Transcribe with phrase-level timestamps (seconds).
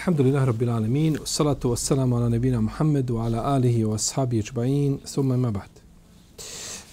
[0.00, 5.50] Alhamdulillah Rabbil Alamin, salatu wassalamu ala nebina Muhammedu, ala alihi wa ashabi ičba'in, summa ima
[5.50, 5.70] ba'd.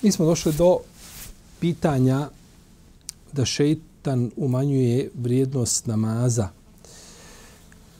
[0.03, 0.79] Mi smo došli do
[1.59, 2.29] pitanja
[3.31, 6.49] da šeitan umanjuje vrijednost namaza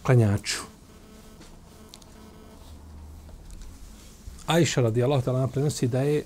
[0.04, 0.58] klanjaču.
[4.48, 6.26] Aisha radijallahu ta'ala prenosi da je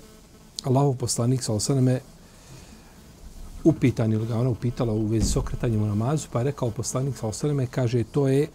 [0.64, 2.00] Allahov poslanik sa osaname
[3.64, 7.16] upitan ili ga ona upitala u vezi s okretanjem u namazu, pa je rekao poslanik
[7.16, 8.48] sa osaname, kaže, to je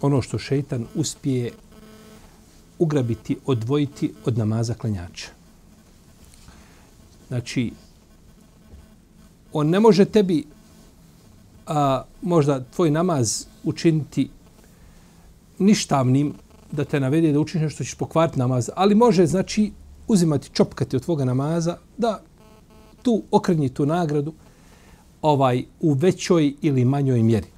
[0.00, 1.52] ono što šeitan uspije
[2.78, 5.28] ugrabiti, odvojiti od namaza klanjača.
[7.28, 7.72] Znači,
[9.52, 10.44] on ne može tebi
[11.66, 14.30] a, možda tvoj namaz učiniti
[15.58, 16.34] ništavnim
[16.72, 19.72] da te navede da učiniš nešto ćeš pokvariti namaz, ali može, znači,
[20.08, 22.22] uzimati čopkati od tvoga namaza da
[23.02, 24.32] tu okrenji tu nagradu
[25.22, 27.57] ovaj u većoj ili manjoj mjeri.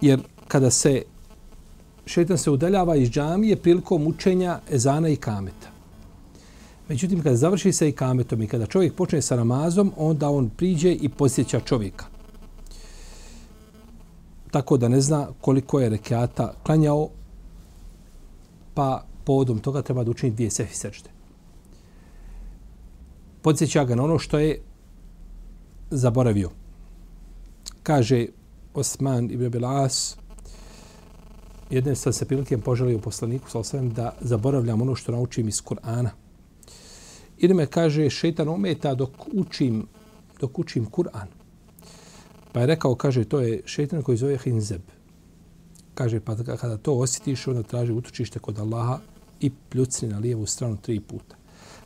[0.00, 1.02] Jer kada se
[2.06, 5.68] šetan se udaljava iz džamije prilikom učenja ezana i kameta.
[6.88, 10.92] Međutim, kada završi se i kametom i kada čovjek počne sa namazom, onda on priđe
[10.92, 12.06] i posjeća čovjeka.
[14.50, 17.08] Tako da ne zna koliko je rekiata klanjao,
[18.74, 21.10] pa povodom toga treba da učini dvije sefi sečde.
[23.42, 24.60] Podsjeća ga na ono što je
[25.90, 26.50] zaboravio.
[27.82, 28.26] Kaže
[28.78, 30.16] Osman ibn Bilas,
[31.70, 36.10] jedne sam se prilike poželio poslaniku, sa osvijem da zaboravljam ono što naučim iz Kur'ana.
[37.38, 39.86] Ili me kaže, šeitan ometa dok učim,
[40.40, 41.26] dok učim Kur'an.
[42.52, 44.82] Pa je rekao, kaže, to je šeitan koji zove Hinzeb.
[45.94, 48.98] Kaže, pa kada to osjetiš, onda traži utočište kod Allaha
[49.40, 51.36] i pljucni na lijevu stranu tri puta.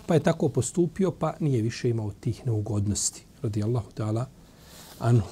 [0.07, 3.25] Pa je tako postupio, pa nije više imao tih neugodnosti.
[3.43, 4.25] Radi Allahu ta'ala
[4.99, 5.29] anhu.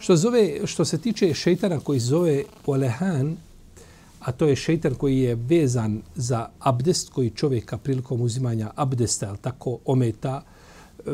[0.00, 3.36] Što, zove, što se tiče šeitana koji zove Olehan,
[4.20, 9.38] a to je šeitan koji je vezan za abdest koji čovjeka prilikom uzimanja abdesta, ali
[9.38, 10.42] tako ometa,
[11.06, 11.12] eh,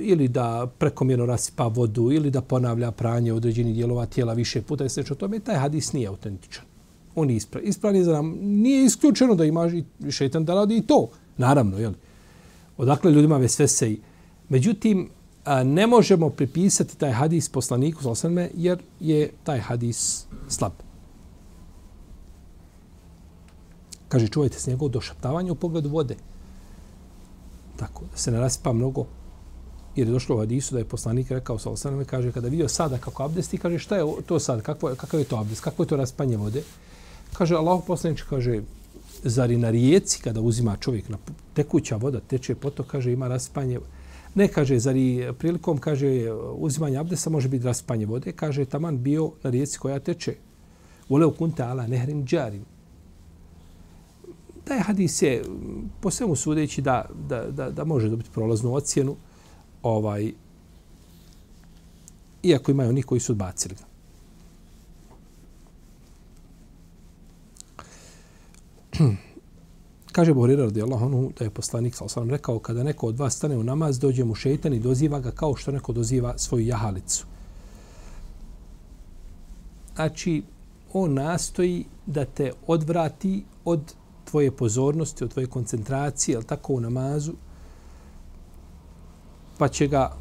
[0.00, 5.02] ili da prekomjerno rasipa vodu, ili da ponavlja pranje određenih dijelova tijela više puta, jeste
[5.02, 6.64] što tome, taj hadis nije autentičan.
[7.14, 7.68] On je ispravan.
[7.68, 8.38] Ispravan je za nam.
[8.40, 9.70] Nije isključeno da ima
[10.10, 11.10] šeitan da radi i to.
[11.36, 11.92] Naravno, jel?
[12.76, 13.96] Odakle ljudima ve sve se
[14.48, 15.08] Međutim,
[15.46, 20.72] ne možemo pripisati taj hadis poslaniku sallallahu jer je taj hadis slab.
[24.08, 26.16] Kaže, čuvajte se njegovo došaptavanje u pogledu vode.
[27.76, 29.06] Tako, da se ne rasipa mnogo.
[29.96, 33.22] Jer je došlo u hadisu da je poslanik rekao sallallahu kaže, kada vidio sada kako
[33.22, 36.36] abdesti, kaže, šta je to sad, kakvo, kakav je to abdest, kakvo je to raspanje
[36.36, 36.62] vode?
[37.32, 38.62] Kaže, Allah poslanič, kaže,
[39.24, 41.18] zar i na rijeci kada uzima čovjek na
[41.54, 44.01] tekuća voda, teče potok, kaže, ima raspanje vode
[44.34, 49.32] Ne kaže, zar i prilikom, kaže, uzimanja abdesa može biti raspanje vode, kaže, taman bio
[49.42, 50.34] na rijeci koja teče.
[51.08, 52.64] Vole kunta ala nehrin džarim.
[54.64, 55.42] Taj hadis je,
[56.00, 59.16] po svemu sudeći, da, da, da, da može dobiti prolaznu ocjenu,
[59.82, 60.32] ovaj,
[62.42, 63.84] iako imaju oni koji su odbacili ga.
[70.12, 73.56] Kaže Buhari radijallahu anhu da je poslanik sa osam rekao kada neko od vas stane
[73.56, 77.26] u namaz, dođe mu šeitan i doziva ga kao što neko doziva svoju jahalicu.
[79.94, 80.42] Znači,
[80.92, 83.94] on nastoji da te odvrati od
[84.30, 87.32] tvoje pozornosti, od tvoje koncentracije, ali tako u namazu,
[89.58, 90.12] pa će ga,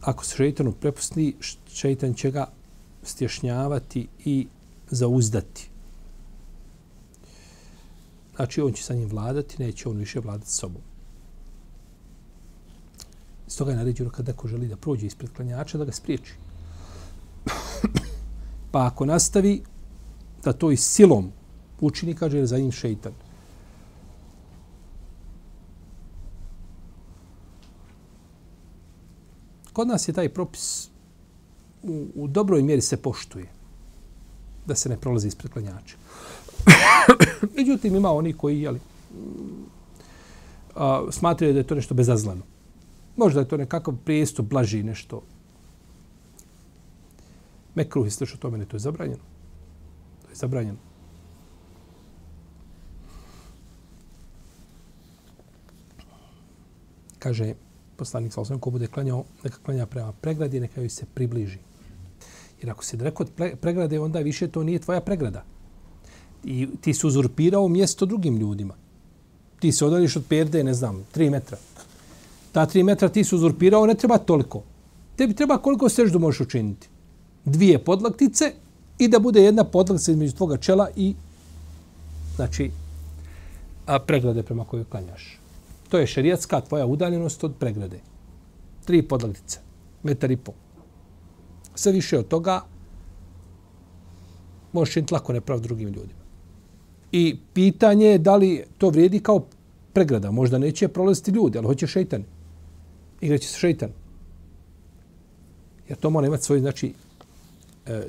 [0.00, 1.36] ako se šeitanu prepusti,
[1.72, 2.46] šeitan će ga
[3.02, 4.46] stješnjavati i
[4.90, 5.70] zauzdati.
[8.38, 10.82] Znači, on će sa njim vladati, neće on više vladati sobom.
[13.46, 16.34] Stoga je naređeno kada ko želi da prođe ispred klanjača, da ga spriječi.
[18.72, 19.62] pa ako nastavi
[20.44, 21.32] da to i silom
[21.80, 23.12] učini, kaže, jer za njim šeitan.
[29.72, 30.88] Kod nas je taj propis
[31.82, 33.48] u, u dobroj mjeri se poštuje
[34.66, 35.96] da se ne prolazi ispred klanjača.
[37.56, 38.80] Međutim, ima oni koji jeli,
[40.76, 42.42] a, smatraju da je to nešto bezazlano.
[43.16, 45.22] Možda je to nekakav prijestup, blaži nešto.
[47.74, 49.22] Mekruh je što tome, ne, to je zabranjeno.
[50.22, 50.78] To je zabranjeno.
[57.18, 57.54] Kaže
[57.96, 61.58] poslanik sa osnovim, ko bude klanjao, neka klanja prema pregradi, neka joj se približi.
[62.60, 63.30] Jer ako se daleko od
[63.60, 65.44] pregrade, onda više to nije tvoja pregrada.
[66.44, 68.74] I ti si uzurpirao mjesto drugim ljudima.
[69.60, 71.58] Ti se odališ od perde, ne znam, tri metra.
[72.52, 74.62] Ta tri metra ti si uzurpirao, ne treba toliko.
[75.16, 76.88] Tebi treba koliko seždu možeš učiniti.
[77.44, 78.52] Dvije podlaktice
[78.98, 81.14] i da bude jedna podlaktica između tvoga čela i
[82.36, 82.70] znači
[83.86, 85.38] a pregrade prema kojoj klanjaš.
[85.88, 88.00] To je šerijatska tvoja udaljenost od pregrade.
[88.84, 89.58] Tri podlaktice.
[90.02, 90.54] Metar i pol
[91.78, 92.62] sve više od toga
[94.72, 96.17] možeš činiti lako neprav drugim ljudima.
[97.12, 99.46] I pitanje je da li to vrijedi kao
[99.92, 100.30] pregrada.
[100.30, 102.24] Možda neće prolaziti ljudi, ali hoće šeitan.
[103.20, 103.90] Igraće se šeitan.
[105.88, 106.94] Jer to mora imati svoj, znači,
[107.86, 108.02] e,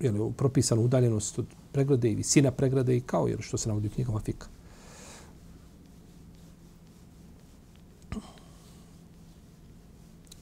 [0.00, 3.90] jeli, propisanu udaljenost od pregrade i visina pregrade i kao, jer što se navodi u
[3.90, 4.46] knjigama fika.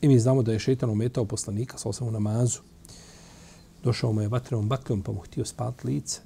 [0.01, 2.61] I mi znamo da je šeitan umetao poslanika sa osam u namazu.
[3.85, 6.21] Došao mu je vatrenom bakljom pa mu htio spati lice.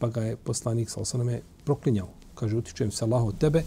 [0.00, 2.08] Pa ga je poslanik sa osaname proklinjao.
[2.34, 3.62] Kaže, utičujem se Allaho od tebe.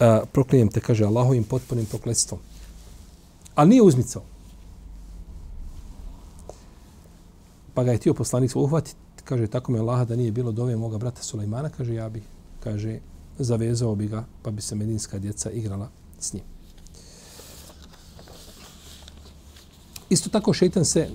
[0.00, 2.40] A, proklinjem te, kaže, Allahovim potpunim prokletstvom.
[3.54, 4.22] Ali nije uzmicao.
[7.74, 8.96] Pa ga je tio poslanik sa uhvatiti.
[9.24, 11.70] Kaže, tako me Allah da nije bilo dove moga brata Sulejmana.
[11.70, 12.22] Kaže, ja bi,
[12.60, 12.98] kaže,
[13.38, 16.42] zavezao bi ga, pa bi se medinska djeca igrala s njim.
[20.10, 21.08] Isto tako šeitan se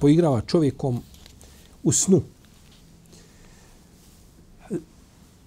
[0.00, 1.02] poigrava čovjekom
[1.82, 2.22] u snu.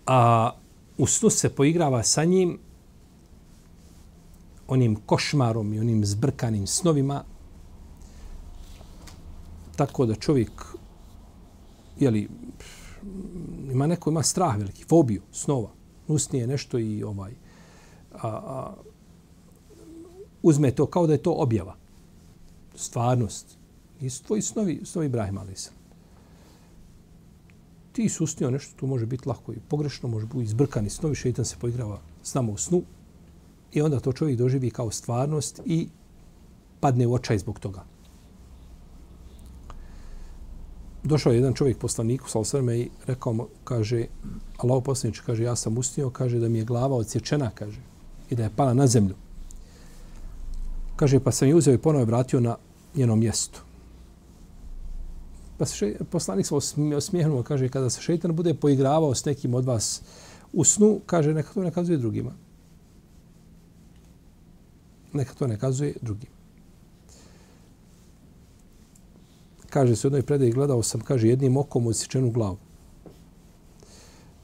[0.07, 0.51] A
[0.97, 2.59] u snu se poigrava sa njim
[4.67, 7.23] onim košmarom i onim zbrkanim snovima
[9.75, 10.51] tako da čovjek
[11.99, 12.29] jeli,
[13.71, 15.69] ima neko ima strah veliki, fobiju snova.
[16.07, 17.33] Usnije nešto i ovaj
[18.13, 18.73] a, a,
[20.43, 21.75] uzme to kao da je to objava
[22.75, 23.57] stvarnost.
[24.01, 25.71] Nisu tvoji snovi, snovi Ibrahima Alisa.
[27.97, 31.45] Ti si usnio nešto, tu može biti lako i pogrešno, može biti izbrkani snovi, šeitan
[31.45, 32.83] se poigrava s nama u snu
[33.73, 35.87] i onda to čovjek doživi kao stvarnost i
[36.79, 37.83] padne u očaj zbog toga.
[41.03, 44.05] Došao je jedan čovjek poslaniku, sal sveme, i rekao mu, kaže,
[44.57, 47.81] Allah poslanič, kaže, ja sam usnio, kaže da mi je glava odsječena, kaže,
[48.29, 49.15] i da je pala na zemlju.
[50.95, 52.57] Kaže, pa sam je uzeo i ponovo vratio na
[52.95, 53.66] njeno mjesto.
[55.57, 56.55] Pa se še, poslanik se
[56.95, 60.01] osmijehnuo, kaže, kada se šeitan bude poigravao s nekim od vas
[60.53, 62.31] u snu, kaže, neka to nekazuje drugima.
[65.13, 66.35] Neka to nekazuje drugima.
[69.69, 72.57] Kaže se u jednoj predaji, gledao sam, kaže, jednim okom u sečenu glavu.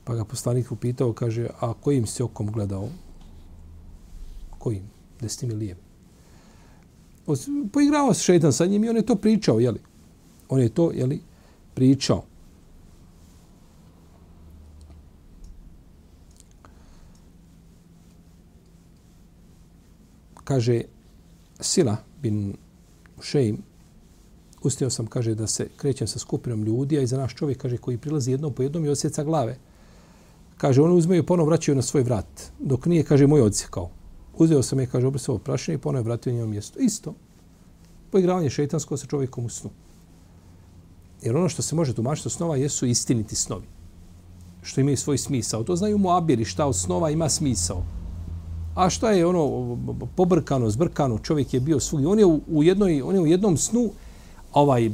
[0.04, 2.90] Pa ga poslanik upitao, kaže, a kojim si okom gledao?
[4.60, 4.84] Kojim?
[5.22, 5.84] Desnim ili lijevim?
[7.72, 9.80] poigrao se šeitan sa njim i on je to pričao, jeli?
[10.54, 11.22] On je to, jeli,
[11.74, 12.24] pričao.
[20.44, 20.82] Kaže,
[21.60, 22.54] Sila bin
[23.22, 23.58] Šeim,
[24.62, 27.98] ustio sam, kaže, da se krećem sa skupinom ljudi, a iza naš čovjek, kaže, koji
[27.98, 29.58] prilazi jednom po jednom i osjeca glave.
[30.58, 32.52] Kaže, oni uzmeju i ponovo vraćaju na svoj vrat.
[32.60, 33.90] Dok nije, kaže, moj odsjekao
[34.38, 36.80] uzeo sam je, kaže, obrisao prašenje i ponovo vratio njom mjesto.
[36.80, 37.14] Isto.
[38.12, 39.70] Poigravanje šeitansko sa čovjekom u snu.
[41.24, 43.66] Jer ono što se može tumačiti od snova jesu istiniti snovi.
[44.62, 45.64] Što imaju svoj smisao.
[45.64, 47.84] To znaju mu abiri šta od snova ima smisao.
[48.76, 49.78] A šta je ono
[50.16, 52.08] pobrkano, zbrkano, čovjek je bio svugdje.
[52.08, 53.90] On je u, u, jednoj, on je u jednom snu
[54.54, 54.92] ovaj,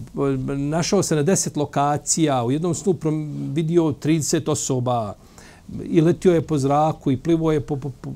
[0.58, 2.96] našao se na deset lokacija, u jednom snu
[3.54, 5.14] vidio 30 osoba,
[5.84, 8.10] i letio je po zraku i plivo je po, po, po,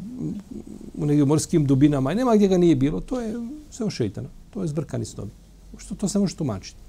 [0.98, 3.34] u nekim morskim dubinama i nema gdje ga nije bilo, to je
[3.70, 4.30] sve ošeitano.
[4.50, 5.30] To je zbrkani snovi.
[5.78, 6.80] Što to se može tumačiti?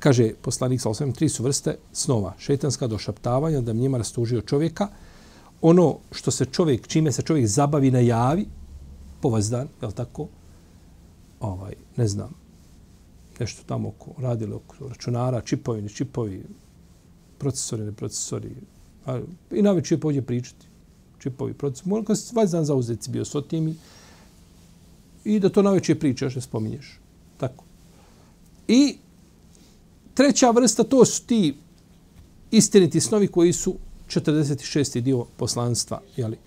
[0.00, 2.34] Kaže poslanik sa osvijem, tri su vrste snova.
[2.38, 4.88] Šetanska došaptavanja, da njima rastužio čovjeka.
[5.62, 8.46] Ono što se čovjek, čime se čovjek zabavi na javi,
[9.20, 10.28] povazdan, je li tako?
[11.40, 12.34] Ovaj, ne znam,
[13.40, 16.44] nešto tamo oko, radili oko računara, čipovi, ne čipovi,
[17.38, 18.54] procesori, ne procesori.
[19.06, 20.66] A, I na večer pođe pričati.
[21.18, 21.90] Čipovi procesori.
[21.90, 23.76] Moram kad se dan zauzeti bio s otim
[25.24, 26.98] i da to na večer pričaš, ne spominješ.
[27.36, 27.64] Tako.
[28.68, 28.98] I
[30.14, 31.56] treća vrsta, to su ti
[32.50, 33.74] istiniti snovi koji su
[34.08, 35.00] 46.
[35.00, 36.38] dio poslanstva, jeli,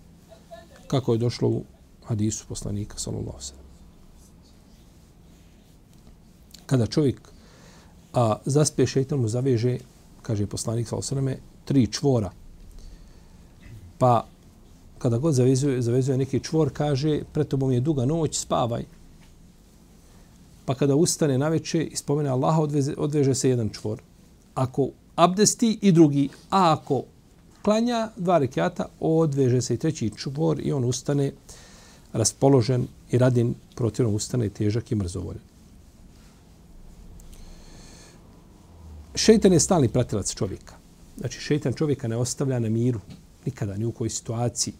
[0.87, 1.63] kako je došlo u
[2.03, 3.63] hadisu poslanika, sallallahu sallam.
[6.65, 7.21] Kada čovjek
[8.13, 9.77] a, zaspe šeitan mu zaveže,
[10.21, 11.29] kaže poslanik, sallallahu sallam,
[11.65, 12.31] tri čvora.
[13.97, 14.25] Pa
[14.97, 18.85] kada god zavezuje, zavezuje neki čvor, kaže, pred tobom je duga noć, spavaj.
[20.65, 24.01] Pa kada ustane na veče i spomene Allaha, odveze, odveže se jedan čvor.
[24.55, 27.03] Ako abdesti i drugi, a ako
[27.61, 31.31] klanja dva rekiata, odveže se i treći čvor i on ustane
[32.13, 35.41] raspoložen i radin protivno ustane težak i mrzovoljen.
[39.15, 40.75] Šeitan je stalni pratilac čovjeka.
[41.17, 42.99] Znači, šeitan čovjeka ne ostavlja na miru
[43.45, 44.73] nikada, ni u kojoj situaciji.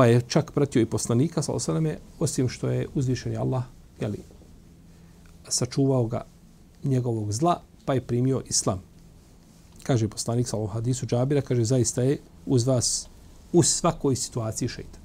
[0.00, 3.62] Pa je čak pratio i poslanika, sa osaleme, osim što je uzvišen Allah,
[4.00, 4.18] jeli,
[5.48, 6.24] sačuvao ga
[6.84, 8.80] njegovog zla, pa je primio islam.
[9.82, 13.08] Kaže poslanik sa ovom hadisu Džabira, kaže, zaista je uz vas
[13.52, 15.02] u svakoj situaciji šeitan.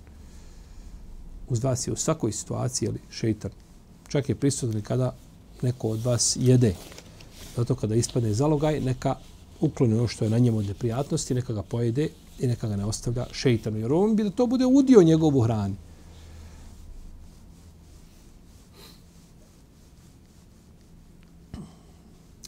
[1.49, 3.51] Uz vas je u svakoj situaciji jeli, šeitan.
[4.07, 5.15] Čak je prisutan kada
[5.61, 6.75] neko od vas jede.
[7.57, 9.15] Zato kada ispadne zalogaj, neka
[9.59, 12.85] ukloni ono što je na njemu od neprijatnosti, neka ga pojede i neka ga ne
[12.85, 13.77] ostavlja šeitanu.
[13.77, 15.75] Jer on bi da to bude udio njegovu hrani.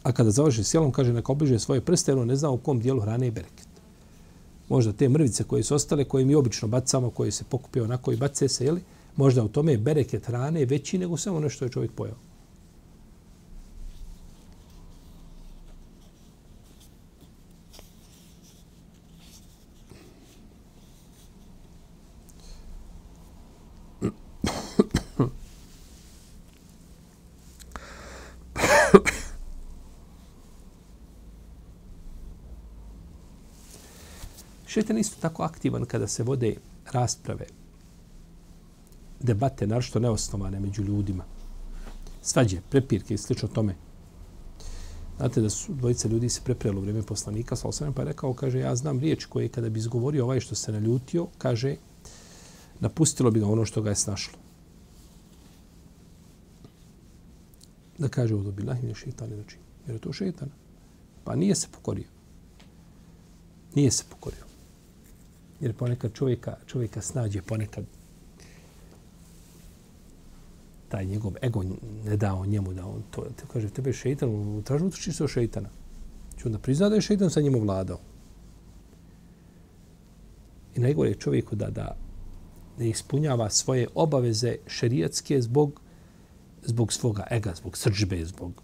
[0.03, 2.79] A kada završi sjelom, kaže neka obliže svoje prste, jer on ne zna u kom
[2.79, 3.67] dijelu hrane je bereket.
[4.69, 8.17] Možda te mrvice koje su ostale, koje mi obično bacamo, koje se pokupio onako i
[8.17, 8.81] bace se, jeli?
[9.17, 12.15] možda u tome je bereket hrane veći nego samo ono što je čovjek pojao.
[34.67, 36.55] Šetan isto tako aktivan kada se vode
[36.91, 37.45] rasprave,
[39.19, 41.23] debate, naročito neosnovane među ljudima.
[42.21, 43.75] Svađe, prepirke i slično tome.
[45.17, 48.33] Znate da su dvojice ljudi se preprelo u vrijeme poslanika, sa osanem, pa je rekao,
[48.33, 51.75] kaže, ja znam riječ koje kada bi izgovorio ovaj što se naljutio, kaže,
[52.79, 54.37] napustilo bi ga ono što ga je snašlo.
[57.97, 60.49] Da kaže, ovo bi lahim je šeitan, jer je to šeitan.
[61.23, 62.07] Pa nije se pokorio.
[63.75, 64.46] Nije se pokorio.
[65.59, 67.85] Jer ponekad čovjeka, čovjeka snađe, ponekad
[70.89, 71.63] taj njegov ego
[72.05, 75.69] ne dao njemu da on to, te kaže, tebe je šeitan, traži utrči se šejtana
[75.69, 75.69] šeitana.
[76.45, 77.99] Onda prizna da je šeitan sa njim vladao.
[80.75, 81.95] I najgore je čovjeku da, da
[82.79, 85.81] ne ispunjava svoje obaveze šerijatske zbog,
[86.65, 88.61] zbog svoga ega, zbog srđbe, zbog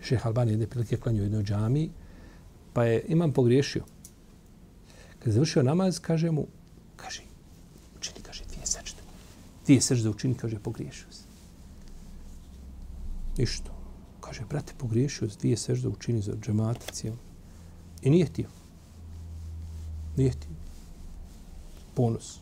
[0.00, 1.90] Šeha Albani jedne prilike klanio u jednoj džami,
[2.72, 3.84] Pa je imam pogriješio.
[5.18, 6.46] Kad je završio namaz, kaže mu,
[6.96, 7.22] kaže,
[7.96, 9.02] učini, kaže, dvije sečde.
[9.64, 11.24] Dvije sečde učini, kaže, pogriješio se.
[13.38, 13.70] Ništo.
[14.20, 17.14] Kaže, brate, pogriješio se, dvije sečde učini za džemata cijel.
[18.02, 18.48] I nije htio.
[20.16, 20.50] Nije htio.
[21.94, 22.38] Ponos.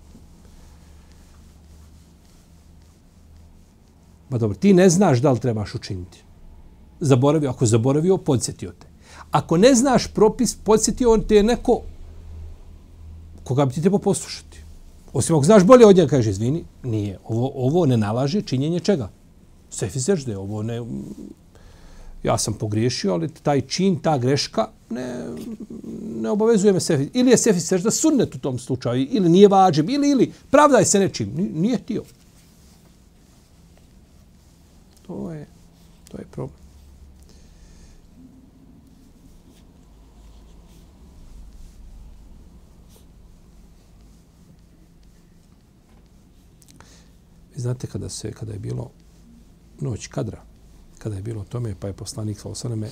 [4.30, 6.22] Ma dobro, ti ne znaš da li trebaš učiniti.
[7.00, 8.87] Zaboravio, ako zaboravio, podsjetio te.
[9.30, 11.82] Ako ne znaš propis, podsjeti on te je neko
[13.48, 14.58] koga bi ti trebao poslušati.
[15.12, 17.18] Osim ako znaš bolje od njega, kaže, izvini, nije.
[17.24, 19.08] Ovo, ovo ne nalaže činjenje čega?
[19.70, 20.82] Sefi sežde, ovo ne...
[22.22, 25.24] Ja sam pogriješio, ali taj čin, ta greška, ne,
[26.20, 27.08] ne obavezuje me sefi.
[27.14, 30.84] Ili je sefi sežda sunnet u tom slučaju, ili nije vađem, ili, ili, pravda je
[30.84, 31.32] se nečim.
[31.54, 32.02] Nije tio.
[35.06, 35.46] To je,
[36.10, 36.67] to je problem.
[47.58, 48.90] Vi znate kada se kada je bilo
[49.80, 50.42] noć kadra,
[50.98, 52.88] kada je bilo tome, pa je poslanik sa osaname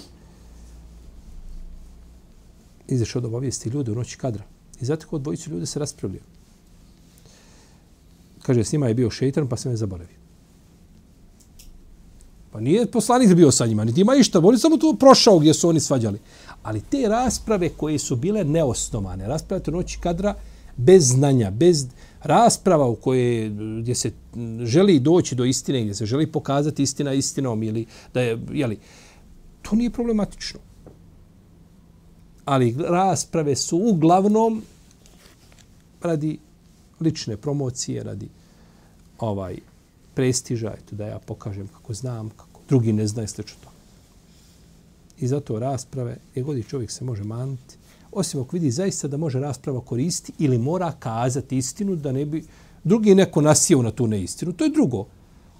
[2.88, 4.42] izašao da obavijesti ljude u noći kadra.
[4.80, 6.22] I znate kod dvojicu ljude se raspravljaju.
[8.42, 10.16] Kaže, s njima je bio šeitan, pa se me zaboravio.
[12.50, 15.54] Pa nije poslanik bio sa njima, niti ima išta, on je samo tu prošao gdje
[15.54, 16.18] su oni svađali.
[16.62, 20.34] Ali te rasprave koje su bile neosnovane, rasprave u noći kadra,
[20.76, 21.86] bez znanja, bez
[22.22, 24.12] rasprava u koje gdje se
[24.62, 28.78] želi doći do istine, gdje se želi pokazati istina istinom ili da je, jeli,
[29.62, 30.60] to nije problematično.
[32.44, 34.62] Ali rasprave su uglavnom
[36.02, 36.38] radi
[37.00, 38.28] lične promocije, radi
[39.18, 39.58] ovaj
[40.14, 43.70] prestiža, eto da ja pokažem kako znam, kako drugi ne znaju slično to.
[45.18, 47.76] I zato rasprave, gdje god čovjek se može maniti,
[48.16, 52.44] osim ako vidi zaista da može rasprava koristiti ili mora kazati istinu da ne bi
[52.84, 54.52] drugi neko nasio na tu neistinu.
[54.52, 55.06] To je drugo.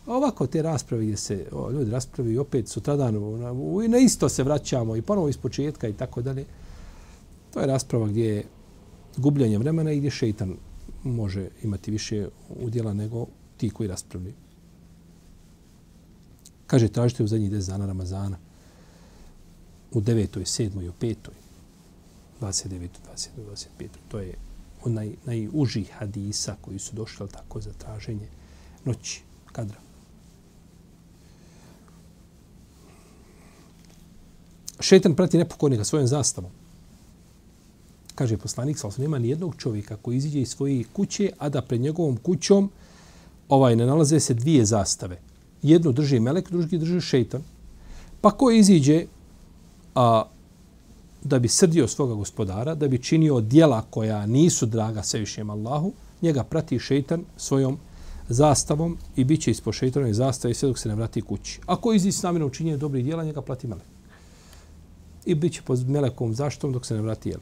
[0.07, 3.53] A ovako te rasprave gdje se o, ljudi raspravi i opet sutradan na,
[3.89, 6.45] na isto se vraćamo i ponovo iz početka i tako dalje.
[7.55, 8.45] To je rasprava gdje je
[9.17, 10.57] gubljenje vremena i gdje šeitan
[11.05, 12.29] može imati više
[12.61, 14.35] udjela nego ti koji raspravljaju.
[16.67, 18.39] Kaže, tražite u zadnjih 10 dana Ramazana
[19.93, 20.39] u 9.
[20.39, 20.85] 7.
[20.85, 21.15] i u 5.
[22.41, 22.89] 29.
[23.15, 23.29] 20.
[23.81, 23.89] 25.
[24.09, 24.35] To je
[24.85, 28.29] onaj najuži hadisa koji su došli tako za traženje
[28.85, 29.79] noći kadra.
[34.81, 36.51] Šetan prati nepokornika svojom zastavom.
[38.15, 41.81] Kaže poslanik, ali nema ni jednog čovjeka koji iziđe iz svoje kuće, a da pred
[41.81, 42.71] njegovom kućom
[43.49, 45.19] ovaj ne nalaze se dvije zastave.
[45.63, 47.43] Jednu drži melek, drugi drži šeitan.
[48.21, 49.07] Pa ko iziđe
[49.95, 50.25] a,
[51.25, 55.93] da bi srdio svoga gospodara, da bi činio dijela koja nisu draga svevišnjem Allahu,
[56.23, 57.79] njega prati šeitan svojom
[58.29, 61.61] zastavom i bit će ispod šeitanove zastave sve dok se ne vrati kući.
[61.67, 63.87] Ako izi s namjerom dobrih dijela, njega plati melek.
[65.25, 67.41] I bit će pod melekom zaštom dok se ne vrati jel.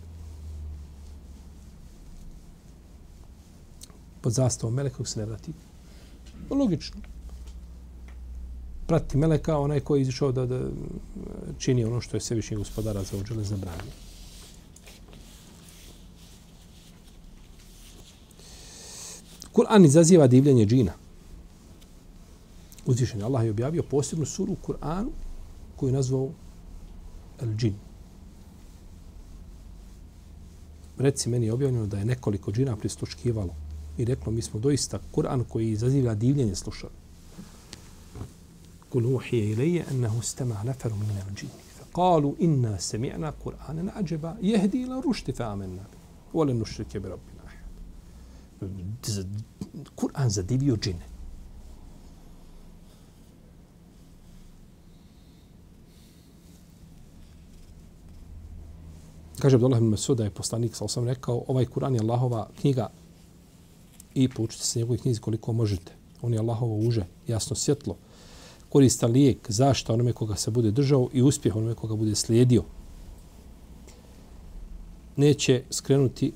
[4.20, 5.52] Pod zastavom meleka dok se ne vrati.
[6.50, 7.13] Logično
[8.86, 10.60] prati meleka, onaj koji je izišao da, da
[11.58, 13.92] čini ono što je svevišnji gospodara za uđele zabranio.
[19.52, 20.92] Kur'an izaziva divljenje džina.
[22.86, 25.10] Uzvišen Allah je objavio posebnu suru u Kur'anu
[25.76, 26.30] koju je nazvao
[27.42, 27.74] El džin.
[30.98, 33.54] Reci meni je objavljeno da je nekoliko džina prisluškivalo
[33.98, 37.03] i reklo mi smo doista Kur'an koji izaziva divljenje slušali.
[38.93, 41.47] قل أوحي إلي أنه استمع نفر من الجن
[41.79, 45.99] فقالوا إنا سمعنا قرآنا عجبا يهدي إلى الرشد فآمنا به
[46.33, 47.59] ولن نشرك بربنا أحد
[49.95, 51.05] Kur'an zadivio džine.
[59.39, 62.89] Kaže Abdullah ibn Masud da je poslanik sa osam rekao, ovaj Kur'an je Allahova knjiga
[64.13, 65.91] i poučite se njegovih knjizi koliko možete.
[66.21, 67.95] On je Allahovo uže, jasno svjetlo
[68.74, 72.62] koristan lijek, zašta onome koga se bude držao i uspjeh onome koga bude slijedio.
[75.16, 76.32] Neće skrenuti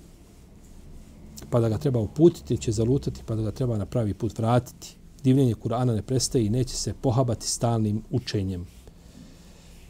[1.51, 4.95] pa da ga treba uputiti, će zalutati pa da ga treba na pravi put vratiti.
[5.25, 8.67] Divljenje Kur'ana ne prestaje i neće se pohabati stalnim učenjem.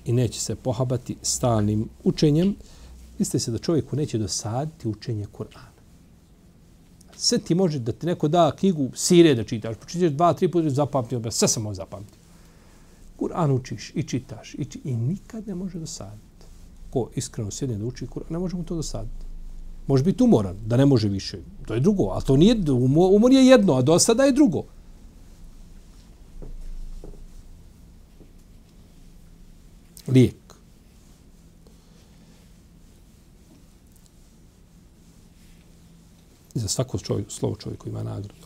[0.05, 2.55] I neće se pohabati stalnim učenjem.
[3.19, 5.77] Mislite se da čovjeku neće dosaditi učenje Kur'ana.
[7.17, 10.71] Sve ti može da ti neko da knjigu sire da čitaš, počitaš dva, tri puta
[10.71, 12.18] zapamtio, sve sam ovo zapamtio.
[13.19, 16.47] Kur'an učiš i čitaš i, či, i nikad ne može dosaditi.
[16.91, 19.27] Ko iskreno sjedne da uči Kur'an, ne može mu to dosaditi.
[19.87, 21.39] Može biti umoran, da ne može više.
[21.67, 24.65] To je drugo, ali to nije, umor je jedno, a dosada je drugo.
[30.09, 30.37] Lijek.
[36.55, 38.38] Za svako čovjek, slovo čovjeku ima nagradu.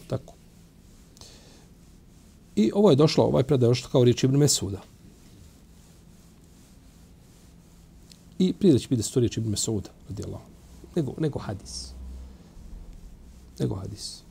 [2.56, 4.80] I ovo je došlo, ovaj predaj došlo kao riječ Ibn Mesuda.
[8.38, 10.40] I prije da će biti to riječ Ibn Mesuda, radijalo,
[10.96, 11.92] nego, nego hadis.
[13.58, 14.22] Nego hadis.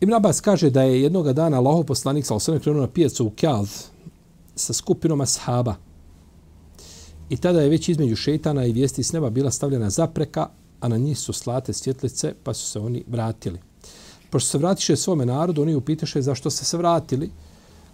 [0.00, 3.30] Ibn Abbas kaže da je jednog dana Allahov poslanik sa osvrame krenuo na pijacu u
[3.30, 3.68] Kjaz
[4.54, 5.74] sa skupinom ashaba.
[7.30, 10.48] I tada je već između šeitana i vijesti s neba bila stavljena zapreka,
[10.80, 13.58] a na njih su slate svjetlice, pa su se oni vratili.
[14.30, 17.30] Pošto se vratiše svome narodu, oni upitaše zašto se se vratili.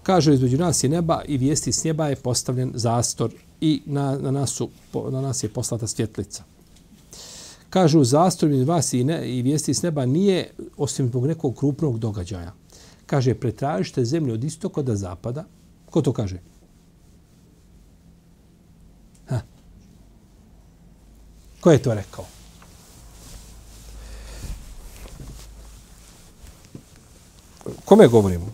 [0.03, 4.31] Kaže, između nas je neba i vijesti s neba je postavljen zastor i na, na,
[4.31, 4.69] nas, su,
[5.11, 6.45] na nas je poslata svjetlica.
[7.71, 11.99] Kažu, zastor između vas i, ne, i vijesti s neba nije osim zbog nekog krupnog
[11.99, 12.53] događaja.
[13.07, 15.45] Kaže, pretražite zemlju od istoka do zapada.
[15.91, 16.39] Ko to kaže?
[21.67, 22.25] Ko je to rekao?
[27.85, 28.47] Kome govorimo?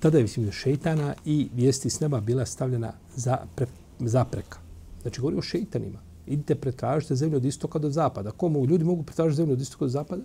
[0.00, 3.66] Tada je, mislim, šeitana i vijesti s neba bila stavljena za pre,
[4.00, 4.58] zapreka.
[5.02, 5.98] Znači, govori o šeitanima.
[6.26, 8.30] Idite, pretražite zemlju od istoka do zapada.
[8.30, 8.66] Ko mogu?
[8.66, 10.22] Ljudi mogu pretražiti zemlju od istoka do zapada?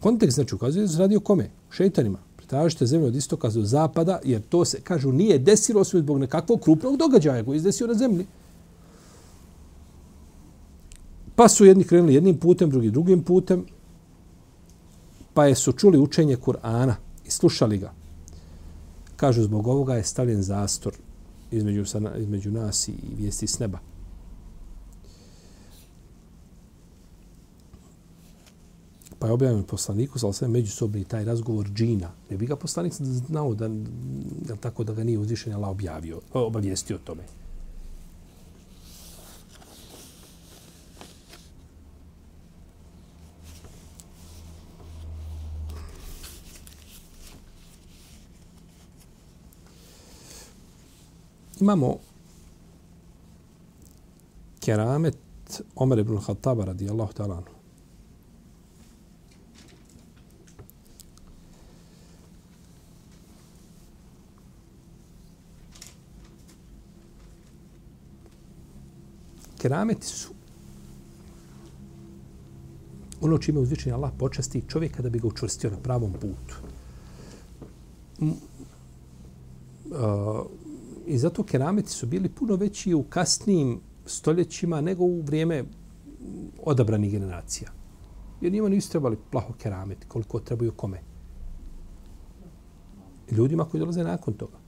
[0.00, 1.50] Kontekst, znači, ukazuje da se radi o kome?
[1.70, 6.18] Šeitanima Tražite zemlju od istoka do zapada, jer to se, kažu, nije desilo osim zbog
[6.18, 8.26] nekakvog krupnog događaja koji je desio na zemlji.
[11.36, 13.64] Pa su jedni krenuli jednim putem, drugi drugim putem,
[15.34, 17.92] pa je su čuli učenje Kur'ana i slušali ga.
[19.16, 20.94] Kažu, zbog ovoga je stavljen zastor
[21.50, 21.84] između,
[22.18, 23.78] između nas i vijesti s neba.
[29.18, 32.10] Pa je objavljen poslaniku, ali sve međusobni taj razgovor džina.
[32.30, 33.68] Ne bi ga poslanik znao da,
[34.48, 37.22] da tako da ga nije uzvišen Allah objavio, obavijestio o tome.
[51.60, 51.96] Imamo
[54.60, 55.16] keramet
[55.74, 57.55] Omer ibn Khattaba radijallahu ta'ala
[69.66, 70.32] kerameti su
[73.20, 76.56] ono čime uzvičen Allah počasti čovjeka da bi ga učvrstio na pravom putu.
[78.20, 78.30] Mm.
[78.30, 78.36] Uh,
[81.06, 85.64] I zato kerameti su bili puno veći u kasnijim stoljećima nego u vrijeme
[86.62, 87.70] odabranih generacija.
[88.40, 91.00] Jer njima nisu trebali plaho kerameti koliko trebaju kome.
[93.30, 94.58] Ljudima koji dolaze nakon toga.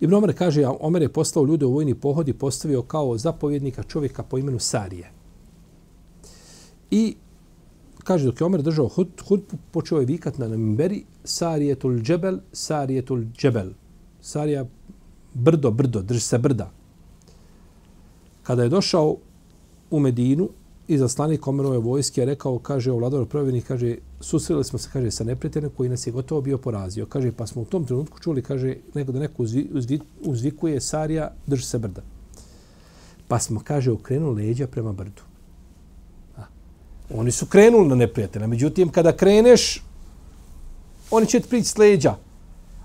[0.00, 3.82] Ibn Omer kaže, a Omer je poslao ljude u vojni pohod i postavio kao zapovjednika
[3.82, 5.10] čovjeka po imenu Sarije.
[6.90, 7.16] I
[8.04, 12.38] kaže, dok je Omer držao hut, hud počeo je vikat na Namimberi, Sarije tul džebel,
[12.52, 13.70] Sarije tul džebel.
[14.20, 14.64] Sarija,
[15.34, 16.70] brdo, brdo, drži se brda.
[18.42, 19.16] Kada je došao
[19.90, 20.48] u Medinu,
[20.90, 25.24] i zaslanik Omerove vojske je rekao, kaže, ovladar provjenik, kaže, susreli smo se, kaže, sa
[25.24, 27.06] neprijateljem koji nas je gotovo bio porazio.
[27.06, 31.30] Kaže, pa smo u tom trenutku čuli, kaže, neko da neko uzvi, uzvi, uzvikuje Sarija,
[31.46, 32.02] drži se brda.
[33.28, 35.22] Pa smo, kaže, okrenuli leđa prema brdu.
[36.36, 36.42] A.
[37.14, 38.46] Oni su krenuli na neprijatelja.
[38.46, 39.84] Međutim, kada kreneš,
[41.10, 42.16] oni će ti prići s leđa.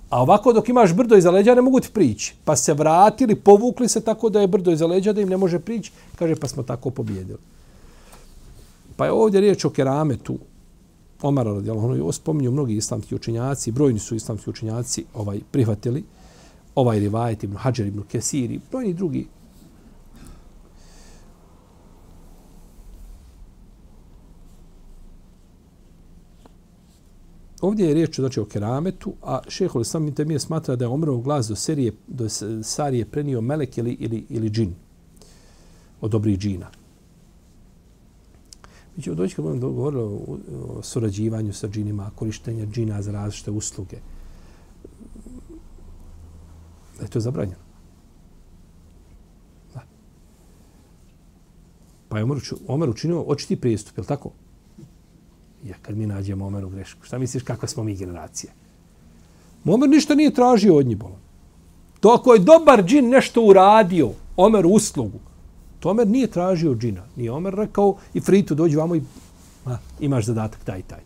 [0.09, 2.35] A ovako dok imaš brdo iza leđa ne mogu ti prići.
[2.43, 5.59] Pa se vratili, povukli se tako da je brdo iza leđa da im ne može
[5.59, 5.91] prići.
[6.15, 7.54] Kaže, pa smo tako pobjedili.
[8.95, 10.39] Pa je ovdje riječ o kerametu
[11.21, 12.01] Omara radijallahu anhu.
[12.01, 16.03] Ovo spominju mnogi islamski učenjaci, brojni su islamski učenjaci ovaj prihvatili
[16.75, 19.27] ovaj rivajet ibn Hajar ibn Kesir i brojni drugi.
[27.62, 31.17] Ovdje je riječ znači, o kerametu, a šehol sam mi temije smatra da je Omrov
[31.17, 32.29] glas do, serije, do
[32.63, 34.73] Sarije prenio melek ili, ili, ili džin
[36.01, 36.84] od dobrih džina.
[38.95, 43.51] Mi ćemo doći kad budemo govorili o, o surađivanju sa džinima, korištenje džina za različite
[43.51, 43.97] usluge.
[46.97, 47.60] Da je to zabranjeno.
[49.73, 49.81] Da.
[52.10, 54.31] Pa je Omer, Omer učinio očiti prijestup, je li tako?
[55.63, 58.53] Ja, kad mi nađemo Omeru grešku, šta misliš kakva smo mi generacija?
[59.65, 61.19] Omer ništa nije tražio od njih, bolan.
[61.99, 65.19] To ako je dobar džin nešto uradio, Omer uslugu,
[65.89, 67.03] Omer nije tražio džina.
[67.15, 69.01] Nije Omer rekao i Fritu dođi vamo i
[69.65, 71.01] a, imaš zadatak taj taj.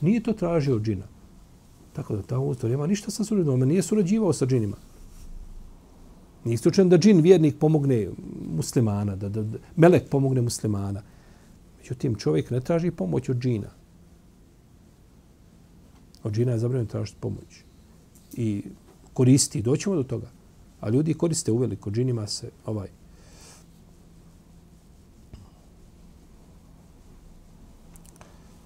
[0.00, 1.06] Nije to tražio džina.
[1.92, 3.54] Tako da tamo to nema ništa sa surađivom.
[3.54, 4.76] Omer nije surađivao sa džinima.
[6.44, 8.08] Nije istučen da džin vjernik pomogne
[8.56, 11.02] muslimana, da, da, da melek pomogne muslimana.
[11.78, 13.70] Međutim, čovjek ne traži pomoć od džina.
[16.22, 17.64] Od džina je zabranjeno tražiti pomoć.
[18.32, 18.62] I
[19.12, 20.30] koristi, doćemo do toga.
[20.80, 22.88] A ljudi koriste uveliko, džinima se ovaj,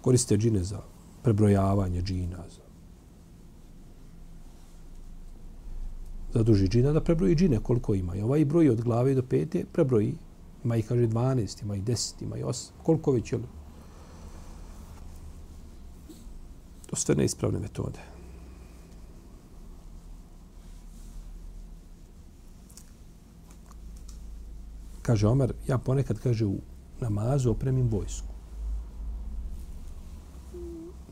[0.05, 0.83] koriste džine za
[1.23, 2.45] prebrojavanje džina.
[2.49, 2.65] Za
[6.35, 8.17] zaduži džina da prebroji džine koliko ima.
[8.17, 10.15] I ovaj broj od glave do pete prebroji.
[10.65, 12.71] Ima i kaže 12, ima i 10, ima i 8.
[12.83, 13.39] Koliko već je
[16.87, 18.01] To sve neispravne metode.
[25.03, 26.61] Kaže Omer, ja ponekad kaže u
[27.01, 28.34] namazu opremim vojsku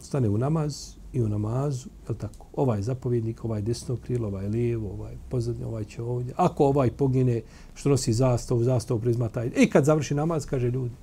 [0.05, 2.47] stane u namaz i u namazu, je tako?
[2.57, 6.35] Ovaj zapovjednik, ovaj desno krilo, ovaj lijevo, ovaj pozadnje, ovaj će ovdje.
[6.37, 7.43] Ako ovaj pogine
[7.75, 9.51] što nosi zastav, zastav prizma taj.
[9.57, 10.95] I kad završi namaz, kaže ljudi.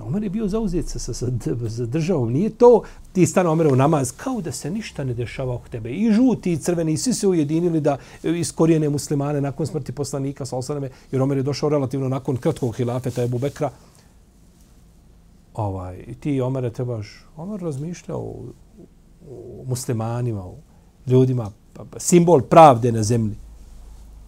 [0.00, 1.26] Omer je bio zauzet sa, sa, sa,
[1.68, 2.32] sa državom.
[2.32, 5.90] Nije to ti stane Omer u namaz kao da se ništa ne dešava oko tebe.
[5.90, 10.46] I žuti, i crveni, i svi se ujedinili da e, iskorijene muslimane nakon smrti poslanika,
[10.46, 13.70] sa osaname, jer Omer je došao relativno nakon kratkog hilafeta Ebu Bekra
[15.54, 18.44] ovaj, i ti Omere trebaš, Omar razmišljao o,
[19.30, 20.54] o muslimanima, o
[21.06, 23.36] ljudima, pa, pa, simbol pravde na zemlji.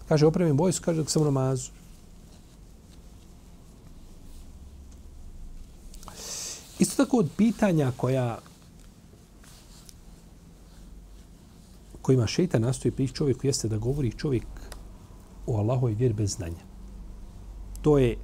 [0.09, 1.71] Kaže, opremim vojsku, kaže, dok sam u namazu.
[6.79, 8.39] Isto tako od pitanja koja
[12.03, 14.47] kojima šeita nastoji prići čovjeku jeste da govori čovjek
[15.47, 16.65] o Allahoj vjeri bez znanja.
[17.83, 18.17] To je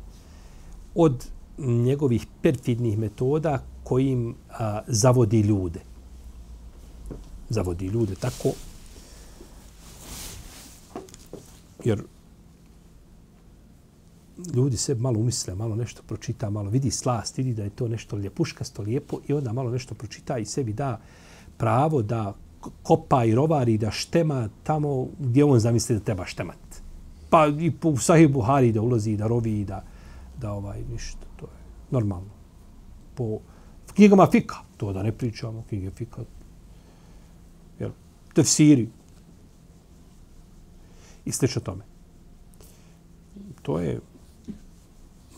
[0.95, 1.27] od
[1.59, 5.81] njegovih perfidnih metoda kojim a, zavodi ljude.
[7.49, 8.53] Zavodi ljude tako
[11.85, 12.03] jer
[14.55, 18.16] ljudi se malo umisle, malo nešto pročita, malo vidi slast, vidi da je to nešto
[18.16, 21.01] ljepuškasto, lijepo i onda malo nešto pročita i sebi da
[21.57, 22.35] pravo da
[22.83, 26.59] kopa i rovari da štema tamo gdje on zamisli da treba štemat.
[27.31, 29.85] Pa i po Sahih Buhari da ulazi da rovi i da,
[30.40, 31.26] da ovaj ništa.
[31.90, 32.31] Normalno.
[33.14, 33.38] Po
[33.94, 36.22] knjigama fika, to da ne pričamo, knjige fika.
[37.79, 37.90] Jel,
[38.35, 38.88] tefsiri.
[41.25, 41.85] I slično tome.
[43.62, 44.01] To je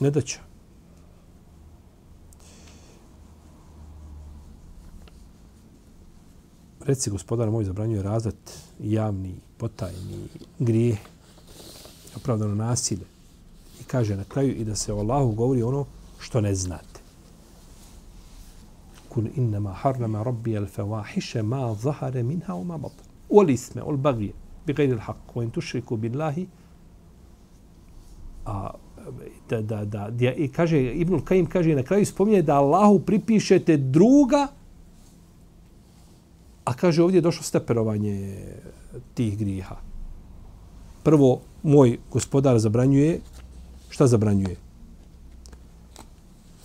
[0.00, 0.40] nedaća.
[6.80, 8.34] Reci, gospodar moj, zabranjuje razat
[8.80, 10.96] javni, potajni grije,
[12.16, 13.04] opravdano nasilje.
[13.80, 15.86] I kaže na kraju i da se o Allahu govori ono
[16.20, 17.00] što ne znate.
[19.08, 23.06] Kul innama harrama rabbi al fawahisha ma zahara minha wa ma batan.
[23.30, 24.32] Wal isma wal baghy
[24.66, 26.46] bi ghayri al haqq wa in tushriku billahi
[28.46, 28.70] a
[29.48, 33.76] da, da, da, da, i kaže, Ibn Kajim kaže na kraju spominje da Allahu pripišete
[33.76, 34.46] druga,
[36.64, 38.44] a kaže ovdje je došlo steperovanje
[39.14, 39.76] tih griha.
[41.02, 43.20] Prvo, moj gospodar zabranjuje,
[43.88, 44.56] šta zabranjuje?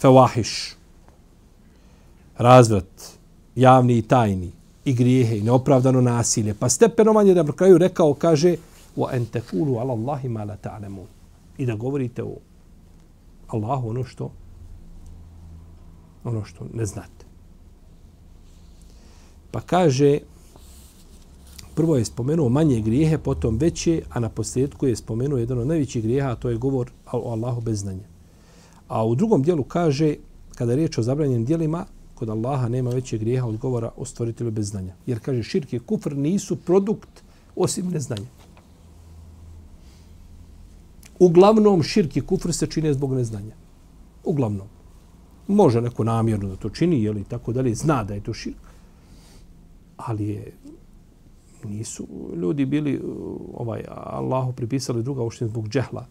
[0.03, 0.75] Fewahiš,
[2.37, 3.17] razvrat,
[3.55, 4.51] javni i tajni,
[4.85, 6.53] i grijehe, i neopravdano nasilje.
[6.53, 8.55] Pa stepenovanje da na kraju rekao, kaže,
[8.95, 11.07] wa entekulu ala Allahi ma la ta'lamun.
[11.57, 12.35] i da govorite o
[13.47, 14.31] Allahu ono što
[16.23, 17.25] ono što ne znate.
[19.51, 20.19] Pa kaže
[21.75, 26.03] prvo je spomenuo manje grijehe, potom veće, a na posljedku je spomenuo jedan od najvećih
[26.03, 28.12] grijeha, a to je govor o Allahu bez znanja.
[28.93, 30.15] A u drugom dijelu kaže,
[30.55, 34.51] kada je riječ o zabranjenim dijelima, kod Allaha nema većeg grijeha od govora o stvoritelju
[34.51, 34.93] bez znanja.
[35.05, 37.23] Jer kaže, širk i kufr nisu produkt
[37.55, 38.27] osim neznanja.
[41.19, 43.55] Uglavnom, širk i kufr se čine zbog neznanja.
[44.23, 44.67] Uglavnom.
[45.47, 48.73] Može neko namjerno da to čini, jeli, tako dalje, zna da je to širk.
[49.97, 50.53] Ali je,
[51.63, 53.01] nisu ljudi bili
[53.53, 56.05] ovaj Allahu pripisali druga uštine zbog džehla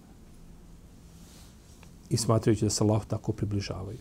[2.12, 3.98] i smatrajući da se Allah tako približavaju.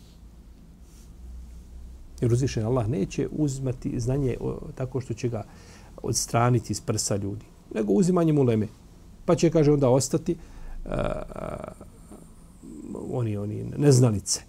[2.21, 4.37] Jer uzvišen Allah neće uzmati znanje
[4.75, 5.43] tako što će ga
[6.03, 8.67] odstraniti iz prsa ljudi, nego uzimanjem uleme.
[9.25, 10.35] Pa će, kaže, onda ostati
[10.85, 10.91] uh,
[13.11, 14.41] oni, oni neznalice.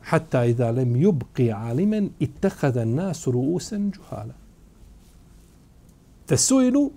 [0.00, 4.34] Hatta idha lem yubqi alimen ittakhadha an-nas ru'usan juhala.
[6.28, 6.90] Fesuilu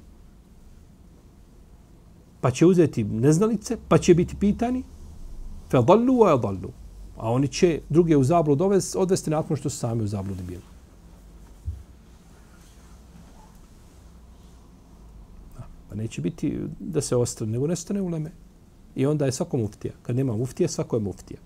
[2.43, 4.83] pa će uzeti neznalice, pa će biti pitani,
[5.71, 6.71] fe dallu wa dallu.
[7.17, 8.61] A oni će druge u zablud
[8.95, 10.61] odvesti nakon što su sami u zabludi bili.
[15.89, 18.31] Pa neće biti da se ostane, nego nestane u leme.
[18.95, 19.93] I onda je svako muftija.
[20.01, 21.39] Kad nema muftija, svako je muftija.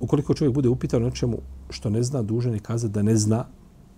[0.00, 1.38] Ukoliko čovjek bude upitan o čemu
[1.70, 3.44] što ne zna, dužan je kazati da ne zna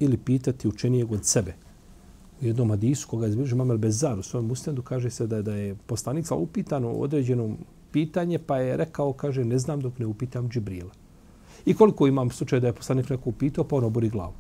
[0.01, 1.55] ili pitati učenijeg od sebe.
[2.43, 5.55] U jednom hadisu koga je zbilžio Mamel Bezar u svojom ustendu kaže se da da
[5.55, 7.57] je poslanica upitan o određenom
[7.93, 10.91] pitanje pa je rekao, kaže, ne znam dok ne upitam Džibrila.
[11.67, 14.33] I koliko imam slučaj da je poslanik neko upitao, pa ono buri glavu.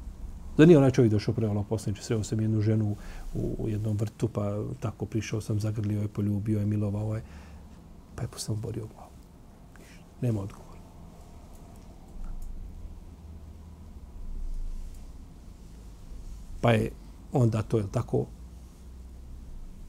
[0.56, 2.96] Da nije onaj čovjek došao pre Allah poslaniče, sreo sam jednu ženu
[3.34, 7.22] u, jednom vrtu, pa tako prišao sam, zagrlio je, poljubio je, milovao je,
[8.16, 9.10] pa je poslanik borio glavu.
[10.20, 10.61] Nema odgovor.
[16.62, 16.90] Pa je
[17.32, 18.26] onda to je tako,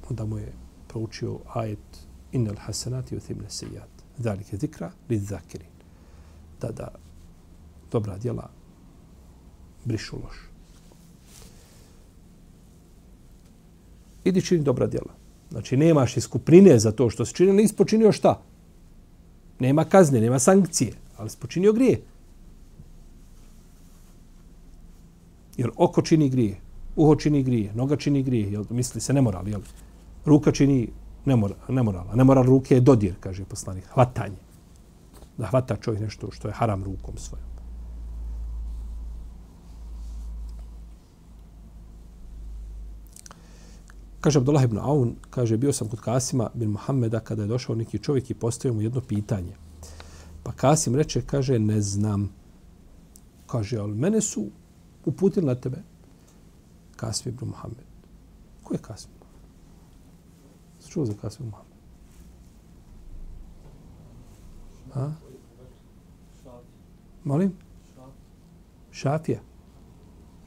[0.09, 0.53] onda mu je
[0.87, 3.89] proučio ajet innal hasanati uthimne sejat.
[4.17, 5.73] Zalike zikra li zakirin.
[6.61, 6.87] Da, da,
[7.91, 8.49] dobra djela
[9.85, 10.35] brišu loš.
[14.23, 15.13] Idi čini dobra djela.
[15.51, 18.41] Znači, nemaš iskuprine za to što si činio, nisi počinio šta?
[19.59, 22.01] Nema kazne, nema sankcije, ali si počinio grije.
[25.57, 26.62] Jer oko čini grije.
[26.95, 29.61] Uho čini grije, noga čini grije, jel, misli se nemoral, jel?
[30.25, 30.89] Ruka čini
[31.25, 32.15] nemora, nemorala.
[32.15, 34.37] Nemoral ruke je dodir, kaže poslanik, hvatanje.
[35.37, 37.53] Da hvata čovjek nešto što je haram rukom svojom.
[44.23, 47.99] Kaže Abdullah ibn Aun, kaže, bio sam kod Kasima bin Muhammeda kada je došao neki
[47.99, 49.55] čovjek i postavio mu jedno pitanje.
[50.43, 52.29] Pa Kasim reče, kaže, ne znam.
[53.47, 54.47] Kaže, ali mene su
[55.05, 55.83] uputili na tebe.
[56.95, 57.85] Kasim ibn Muhammed.
[58.63, 59.11] Ko je Kasim?
[60.79, 61.73] Se čuo za Kasim ibn Muhammed?
[64.95, 65.11] A?
[67.23, 67.53] Molim?
[68.91, 69.39] Šafija.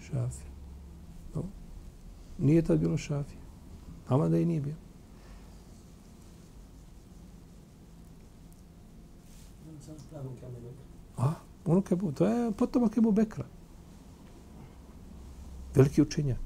[0.00, 0.50] Šafija.
[1.34, 1.42] No.
[2.38, 3.40] Nije tad bilo šafija.
[4.08, 4.74] Ama da i nije bio.
[11.16, 11.32] A,
[11.64, 13.44] unuk Ebu, to je potomak Ebu Bekra.
[15.76, 16.40] Veliki učenjak.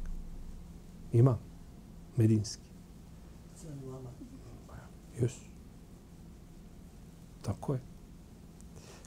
[1.12, 1.38] Ima.
[2.16, 2.62] Medinski.
[5.20, 5.32] Jes.
[7.42, 7.80] Tako je.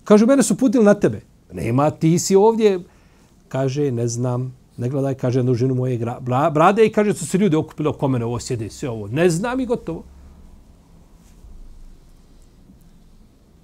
[0.03, 1.21] Kaže, mene su putili na tebe.
[1.53, 2.79] Nema, ti si ovdje.
[3.47, 7.37] Kaže, ne znam, ne gledaj, kaže jednu ženu moje bra, brade i kaže su se
[7.37, 9.07] ljudi okupili oko mene, ovo sjede, sve ovo.
[9.07, 10.03] Ne znam i gotovo.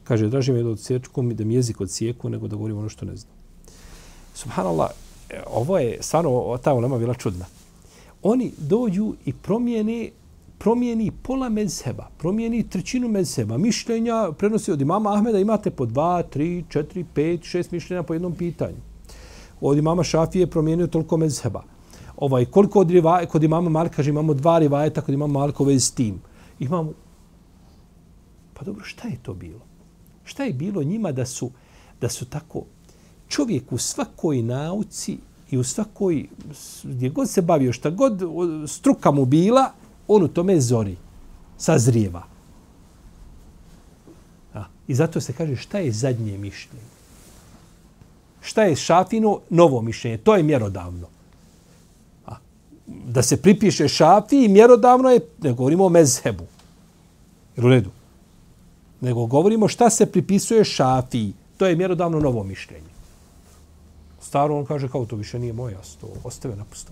[0.03, 3.05] Kaže, draži mi da odsječku mi, da mi jezik odsijeku, nego da govorim ono što
[3.05, 3.33] ne znam.
[4.33, 4.89] Subhanallah,
[5.47, 7.45] ovo je stvarno, ta ulema bila čudna.
[8.23, 10.09] Oni dođu i promijene
[10.57, 16.63] promijeni pola mezheba, promijeni trećinu mezheba, mišljenja prenosi od imama Ahmeda, imate po dva, tri,
[16.69, 18.77] četiri, pet, šest mišljenja po jednom pitanju
[19.61, 21.63] od imama Šafije promijenio toliko mezheba.
[22.17, 25.79] Ovaj, koliko od rivaje, kod imama Malika, kaže, imamo dva rivajeta kod imama Malika uvezi
[25.79, 26.21] s tim.
[26.59, 26.93] Imamo...
[28.53, 29.59] Pa dobro, šta je to bilo?
[30.23, 31.51] Šta je bilo njima da su,
[32.01, 32.63] da su tako...
[33.29, 35.17] Čovjek u svakoj nauci
[35.51, 36.27] i u svakoj,
[36.83, 38.21] gdje god se bavio, šta god
[38.67, 39.71] struka mu bila,
[40.07, 40.97] on u tome zori,
[41.57, 42.23] sazrijeva.
[44.53, 46.99] A, I zato se kaže šta je zadnje mišljenje
[48.41, 50.17] šta je šafino novo mišljenje.
[50.17, 51.07] To je mjerodavno.
[52.25, 52.35] A,
[52.87, 56.45] da se pripiše šafi i mjerodavno je, ne govorimo o mezhebu.
[57.55, 57.89] Jer u redu.
[59.01, 61.31] Nego govorimo šta se pripisuje šafi.
[61.57, 62.98] To je mjerodavno novo mišljenje.
[64.21, 66.91] Staro on kaže kao to više nije moje, to ostave napusto.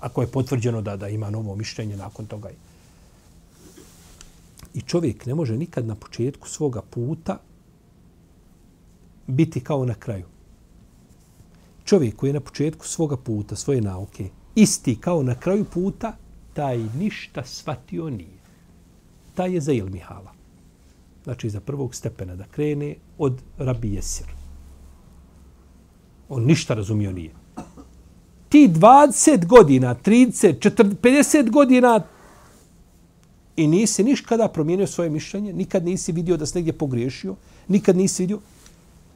[0.00, 2.50] Ako je potvrđeno da da ima novo mišljenje nakon toga.
[4.74, 7.38] I čovjek ne može nikad na početku svoga puta
[9.26, 10.24] biti kao na kraju
[11.88, 16.16] čovjek koji je na početku svoga puta, svoje nauke, isti kao na kraju puta,
[16.52, 18.38] taj ništa shvatio nije.
[19.34, 20.32] Taj je za ilmihala.
[21.24, 24.37] Znači, za prvog stepena da krene od rabi jesir.
[26.28, 27.30] On ništa razumio nije.
[28.48, 32.00] Ti 20 godina, 30, 40, 50 godina
[33.56, 37.34] i nisi niškada promijenio svoje mišljenje, nikad nisi vidio da se negdje pogriješio,
[37.68, 38.40] nikad nisi vidio,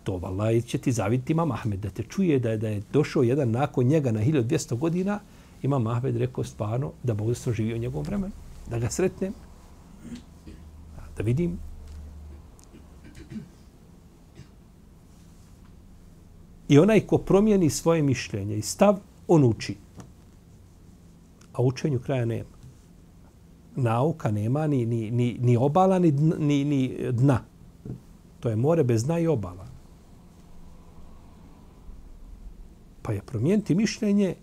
[0.04, 3.22] to vallaj će ti zaviti imam Ahmed da te čuje da je, da je došao
[3.22, 5.20] jedan nakon njega na 1200 godina
[5.62, 8.32] imam Ahmed rekao stvarno da Bog zašto živio u njegovom vremenu
[8.70, 9.32] da ga sretnem
[11.16, 11.58] da vidim
[16.72, 19.76] i onaj ko promijeni svoje mišljenje i stav on uči
[21.52, 22.56] a učenju kraja nema
[23.76, 27.40] nauka nema ni, ni, ni, ni obala ni, ni, ni dna
[28.40, 29.72] to je more bez dna i obala
[33.02, 34.34] Pa je promijeniti mišljenje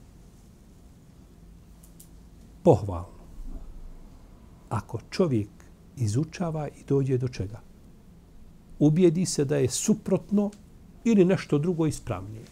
[2.63, 3.19] pohvalno.
[4.69, 5.49] Ako čovjek
[5.97, 7.61] izučava i dođe do čega?
[8.79, 10.51] Ubijedi se da je suprotno
[11.03, 12.43] ili nešto drugo ispravnije.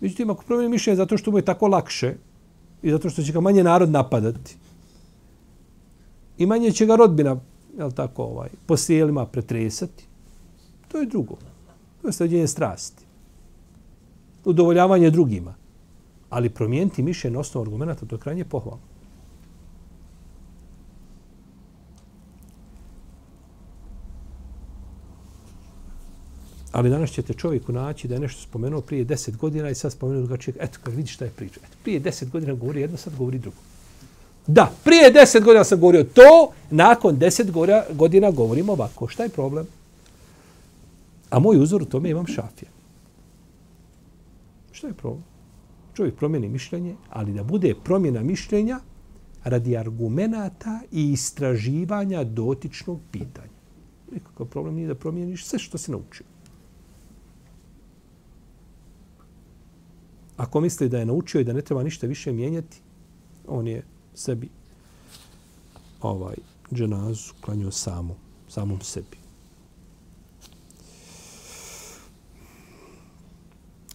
[0.00, 2.14] Međutim, ako promijeni mišljenje zato što mu je tako lakše
[2.82, 4.56] i zato što će ga manje narod napadati
[6.38, 7.36] i manje će ga rodbina
[7.78, 10.04] jel tako, ovaj, po sjelima pretresati,
[10.88, 11.36] to je drugo.
[12.02, 13.06] To je stavljenje strasti
[14.44, 15.54] udovoljavanje drugima.
[16.30, 18.95] Ali promijeniti mišljenje na osnovu argumenta, to je krajnje pohvalno.
[26.76, 30.22] Ali danas ćete čovjeku naći da je nešto spomenuo prije deset godina i sad spomenuo
[30.22, 30.54] drugačije.
[30.60, 31.60] Eto, kad vidi šta je priča.
[31.64, 33.56] Eto, prije deset godina govori jedno, sad govori drugo.
[34.46, 37.48] Da, prije deset godina sam govorio to, nakon deset
[37.92, 39.08] godina govorimo ovako.
[39.08, 39.66] Šta je problem?
[41.30, 42.68] A moj uzor u tome imam šafije.
[44.72, 45.24] Šta je problem?
[45.94, 48.80] Čovjek promijeni mišljenje, ali da bude promjena mišljenja
[49.44, 53.56] radi argumenata i istraživanja dotičnog pitanja.
[54.12, 56.35] Nikakav problem nije da promijeniš sve što si naučio.
[60.36, 62.80] Ako misli da je naučio i da ne treba ništa više mijenjati,
[63.48, 63.84] on je
[64.14, 64.48] sebi
[66.02, 66.36] ovaj
[66.72, 68.14] dženazu klanio samu,
[68.48, 69.16] samom sebi.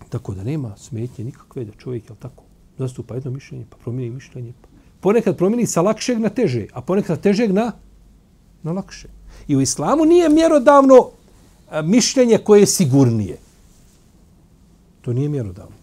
[0.10, 2.44] Tako da nema smetnje nikakve da čovjek, je tako,
[2.78, 4.54] zastupa jedno mišljenje, pa promijeni mišljenje.
[4.62, 4.68] Pa.
[5.00, 7.72] Ponekad promijeni sa lakšeg na teže, a ponekad sa težeg na,
[8.64, 9.08] na lakše.
[9.48, 11.10] I u islamu nije mjerodavno
[11.72, 13.38] e, mišljenje koje je sigurnije.
[15.02, 15.81] To nije mjerodavno.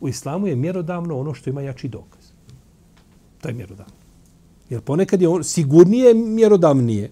[0.00, 2.24] U islamu je mjerodavno ono što ima jači dokaz.
[3.40, 3.94] To je mjerodavno.
[4.70, 7.10] Jer ponekad je on sigurnije mjerodavnije.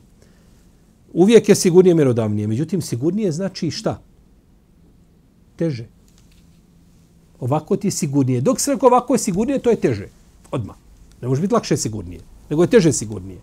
[1.13, 2.47] Uvijek je sigurnije mjerodavnije.
[2.47, 4.01] Međutim, sigurnije znači šta?
[5.57, 5.87] Teže.
[7.41, 8.41] Ovako ti je sigurnije.
[8.41, 10.09] Dok se rekao ovako je sigurnije, to je teže.
[10.51, 10.75] Odma.
[11.21, 12.21] Ne može biti lakše sigurnije.
[12.51, 13.41] Nego je teže sigurnije.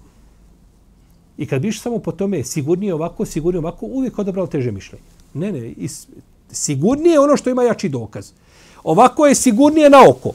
[1.38, 5.04] I kad biš samo po tome sigurnije ovako, sigurnije ovako, uvijek odabrao teže mišljenje.
[5.34, 5.72] Ne, ne.
[5.72, 6.08] Is,
[6.52, 8.32] sigurnije je ono što ima jači dokaz.
[8.86, 10.32] Ovako je sigurnije na oko.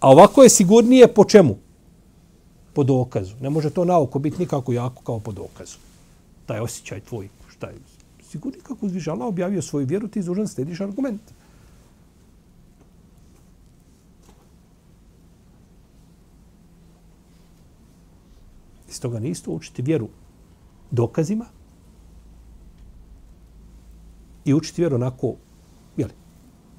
[0.00, 1.56] A ovako je sigurnije po čemu?
[2.74, 3.34] Po dokazu.
[3.40, 5.76] Ne može to na oko biti nikako jako kao po dokazu.
[6.46, 7.28] Taj osjećaj tvoj.
[7.48, 7.76] Šta je?
[8.30, 11.20] Sigurni kako uzviš Allah objavio svoju vjeru, ti izužan slediš argument.
[18.88, 20.08] Iz toga nisto učiti vjeru
[20.90, 21.44] dokazima
[24.44, 25.34] i učiti vjeru onako,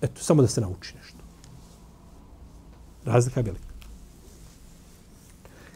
[0.04, 1.18] eto, samo da se nauči nešto.
[3.06, 3.74] Razlika je velika.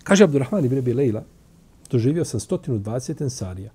[0.03, 1.23] Kaže Abdurrahman ibn Abi Leila,
[1.91, 3.71] doživio sam 120 ensarija.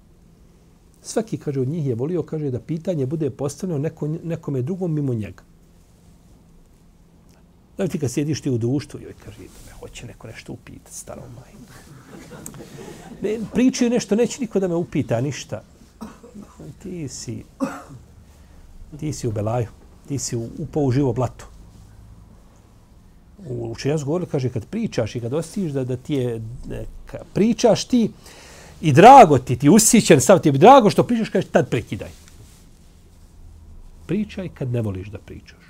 [1.02, 5.14] Svaki, kaže, od njih je volio, kaže, da pitanje bude postavljeno neko, nekome drugom mimo
[5.14, 5.42] njega.
[7.78, 11.24] Da ti kad sjediš ti u društvu, joj kaže, me hoće neko nešto upitati, starom
[11.34, 11.72] majku.
[13.22, 15.62] Ne, pričaju nešto, neće niko da me upita ništa.
[16.82, 17.44] Ti si,
[19.00, 19.68] ti si u Belaju,
[20.08, 21.44] ti si upao u živo blato.
[23.48, 26.42] U učenjacu govorili, kaže, kad pričaš i kad ostiš da, da ti je,
[27.06, 28.10] ka, pričaš ti
[28.80, 32.10] i drago ti, ti usjećan, sav ti je drago što pričaš, kaže, tad prekidaj.
[34.06, 35.62] Pričaj kad ne voliš da pričaš.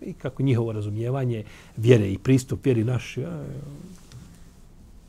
[0.00, 1.44] I kako njihovo razumijevanje
[1.76, 3.42] vjere i pristup vjeri naš, ja,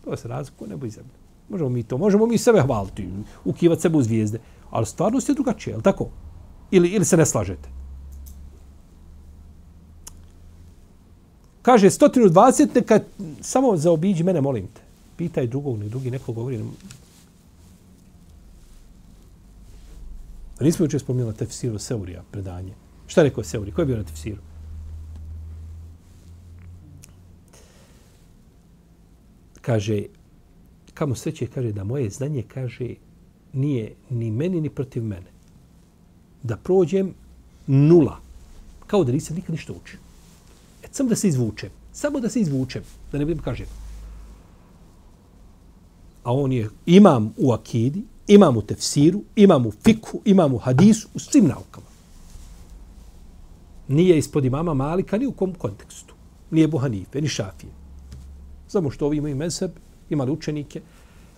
[0.05, 1.11] To se razlikuje nebo i zemlje.
[1.49, 3.09] Možemo mi to, možemo mi sebe hvaliti,
[3.45, 6.07] ukivati sebe u zvijezde, ali stvarnost je drugačija, je li tako?
[6.71, 7.69] Ili, ili se ne slažete?
[11.61, 12.99] Kaže, 120, neka
[13.41, 14.81] samo zaobiđi mene, molim te.
[15.17, 16.63] Pitaj drugog, nek drugi neko govori.
[20.59, 22.73] Nismo juče spomenuli tefsiru Seurija, predanje.
[23.07, 23.71] Šta rekao Seuri?
[23.71, 24.41] Ko je bio na tefsiru?
[29.61, 30.03] kaže,
[30.93, 32.95] kamo sreće, kaže da moje znanje, kaže,
[33.53, 35.31] nije ni meni, ni protiv mene.
[36.43, 37.13] Da prođem
[37.67, 38.19] nula.
[38.87, 39.99] Kao da nisam nikad ništa učio.
[40.91, 41.69] Samo da se izvučem.
[41.93, 42.83] Samo da se izvučem.
[43.11, 43.67] Da ne budem kažem.
[46.23, 51.07] A on je, imam u akidi, imam u tefsiru, imam u fiku, imam u hadisu,
[51.13, 51.87] u svim naukama.
[53.87, 56.13] Nije ispod imama Malika ni u kom kontekstu.
[56.51, 57.71] Nije Buhanife, ni Šafije.
[58.67, 59.71] Samo što ovi imaju mezheb,
[60.09, 60.81] imali učenike,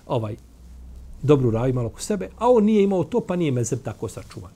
[0.08, 0.36] ovaj,
[1.22, 4.51] dobru raju malo ko sebe, a on nije imao to, pa nije mezheb tako sačuvan.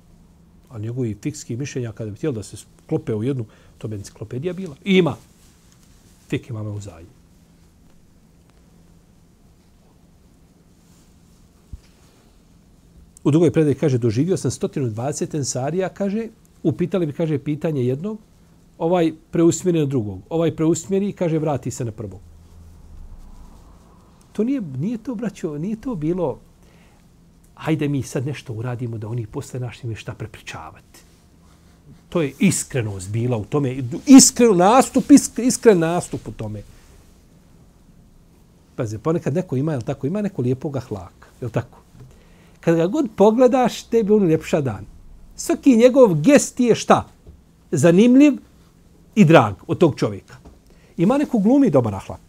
[0.70, 3.45] A njegovi fikski mišljenja, kada bi htjeli da se sklope u jednu,
[3.78, 4.76] to bi enciklopedija bila.
[4.86, 5.15] I ima.
[6.30, 7.05] Fik imame u zaji.
[13.24, 16.28] U drugoj predaj kaže, doživio sam 120 ensarija, kaže,
[16.63, 18.20] upitali bi, kaže, pitanje jednog,
[18.78, 20.22] ovaj preusmjeri na drugog.
[20.30, 22.20] Ovaj preusmjeri, kaže, vrati se na prvog
[24.38, 26.39] to nije, nije to, braćo, nije to bilo
[27.58, 30.99] hajde mi sad nešto uradimo da oni posle naš imaju šta prepričavati.
[32.10, 33.84] To je iskrenost bila u tome.
[34.05, 35.03] Iskren nastup,
[35.38, 36.62] iskren nastup u tome.
[38.76, 41.80] Pazi, ponekad neko ima, je tako, ima neko lijepog ahlaka, je tako?
[42.60, 44.86] Kad ga god pogledaš, tebi on ljepša dan.
[45.36, 47.08] Svaki njegov gest je šta?
[47.72, 48.34] Zanimljiv
[49.16, 50.36] i drag od tog čovjeka.
[50.97, 52.28] Ima neko glumi dobar ahlak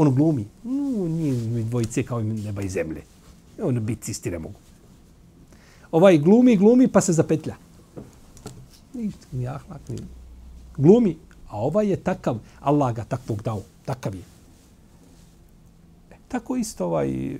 [0.00, 0.44] on glumi.
[0.64, 3.02] Mm, no, nije dvojice kao neba i zemlje.
[3.62, 4.58] On biti isti ne mogu.
[5.92, 7.56] Ovaj glumi, glumi, pa se zapetlja.
[8.94, 9.98] Ništa, ni ahlak, ni...
[10.76, 11.16] Glumi,
[11.48, 14.22] a ovaj je takav, Allah ga takvog dao, takav je.
[16.10, 17.38] E, tako isto ovaj,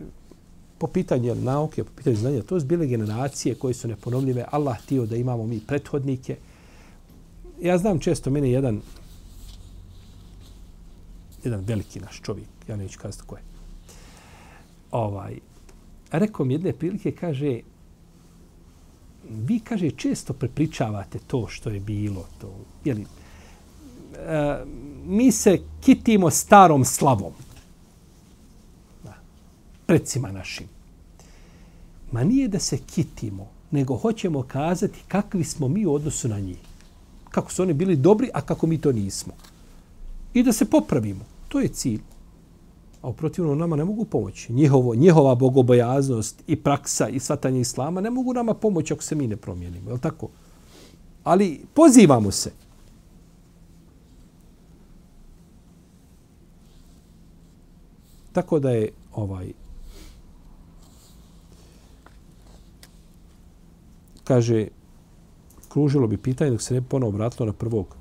[0.79, 4.45] po pitanju nauke, po pitanju znanja, to su bile generacije koje su neponovljive.
[4.51, 6.37] Allah htio da imamo mi prethodnike.
[7.61, 8.81] Ja znam često, mene jedan
[11.45, 13.43] jedan veliki naš čovjek, ja neću kazati ko je.
[14.91, 15.39] Ovaj,
[16.11, 17.61] rekao mi jedne prilike, kaže,
[19.31, 22.55] vi, kaže, često prepričavate to što je bilo, to,
[22.85, 23.07] jeli,
[24.17, 24.65] e,
[25.07, 27.33] mi se kitimo starom slavom.
[29.05, 29.15] Da.
[29.87, 30.67] Predsima našim.
[32.13, 36.59] Ma nije da se kitimo, nego hoćemo kazati kakvi smo mi u odnosu na njih.
[37.31, 39.33] Kako su oni bili dobri, a kako mi to nismo.
[40.35, 41.25] I da se popravimo.
[41.49, 42.01] To je cilj.
[43.09, 44.53] A uprotivno nama ne mogu pomoći.
[44.53, 49.27] Njihovo, njihova bogobojaznost i praksa i svatanje islama ne mogu nama pomoći ako se mi
[49.27, 49.91] ne promijenimo.
[49.91, 50.29] Je li tako?
[51.25, 52.51] Ali pozivamo se.
[58.33, 59.53] Tako da je ovaj
[64.25, 64.69] kaže
[65.69, 67.97] kružilo bi pitanje dok se ne ponovo vratilo na prvog.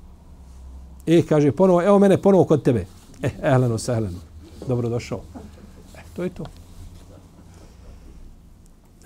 [1.06, 2.86] E, kaže, ponovo, evo mene ponovo kod tebe.
[3.22, 4.27] E, ehleno, sehleno
[4.66, 5.20] dobrodošao.
[5.96, 6.44] E, to je to.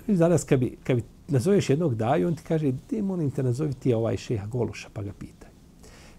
[0.07, 3.43] I danas, kad bi, kad bi nazoveš jednog daju, on ti kaže, gdje molim te
[3.43, 5.49] nazovi ti ovaj šeha Gološa, pa ga pitaj.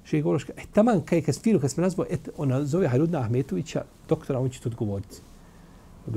[0.04, 3.84] Šeha Goluša, e, taman, kaj, kad, kad, kad smo nazvao, et, on nazove Harudna Ahmetovića,
[4.08, 5.16] doktora, on će ti odgovoriti.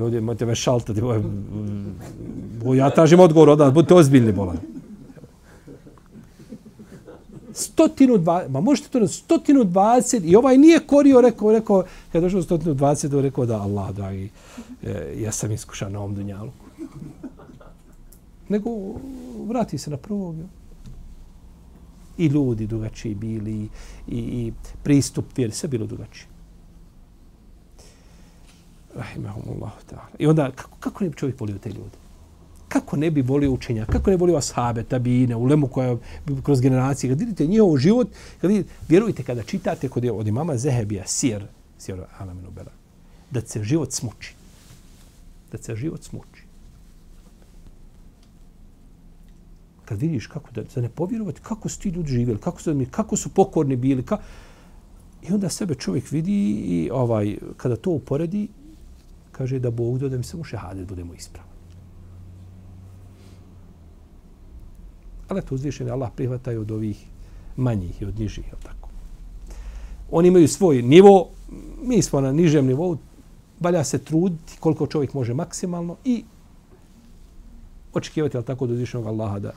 [0.00, 1.00] Ovdje možete me šaltati.
[2.76, 4.77] Ja tražim odgovor od nas, budite ozbiljni, bolan
[7.58, 12.22] stotinu dva, ma možete to na stotinu dvadeset, i ovaj nije korio, rekao, rekao, kad
[12.22, 14.30] došao stotinu dvadeset, rekao da Allah, dragi,
[14.82, 16.50] e, ja sam iskušan na ovom dunjalu.
[18.48, 18.70] Nego
[19.48, 20.36] vrati se na prvog.
[22.18, 23.68] I ljudi drugačiji bili,
[24.08, 24.52] i, i
[24.82, 26.26] pristup vjeri, sve bilo drugačije.
[28.94, 30.08] Rahimahumullahu ta'ala.
[30.18, 32.07] I onda, kako, kako ne bi čovjek volio te ljude?
[32.68, 35.96] Kako ne bi volio učenja, kako ne bi volio ashabe, tabine, ulemu koja
[36.42, 38.08] kroz generacije, kad vidite njihov život,
[38.40, 41.46] kad vidite, vjerujte kada čitate kod je od imama Zehebija, sir,
[41.78, 42.72] sir Alamin Bela,
[43.30, 44.34] da se život smuči.
[45.52, 46.42] Da se život smuči.
[49.84, 53.16] Kad vidiš kako da, da ne povjerovati, kako su ti ljudi živjeli, kako su, kako
[53.16, 54.18] su pokorni bili, ka...
[55.22, 58.48] i onda sebe čovjek vidi i ovaj kada to uporedi,
[59.32, 61.47] kaže da Bog da mi samo šehadet budemo ispravni.
[65.28, 67.06] Ali to uzvišeni Allah prihvataju od ovih
[67.56, 68.44] manjih i od nižih.
[68.62, 68.88] Tako.
[70.10, 71.28] Oni imaju svoj nivo,
[71.82, 72.96] mi smo na nižem nivou,
[73.60, 76.24] valja se truditi koliko čovjek može maksimalno i
[77.92, 79.52] očekivati, jel tako, od uzvišenog Allaha da...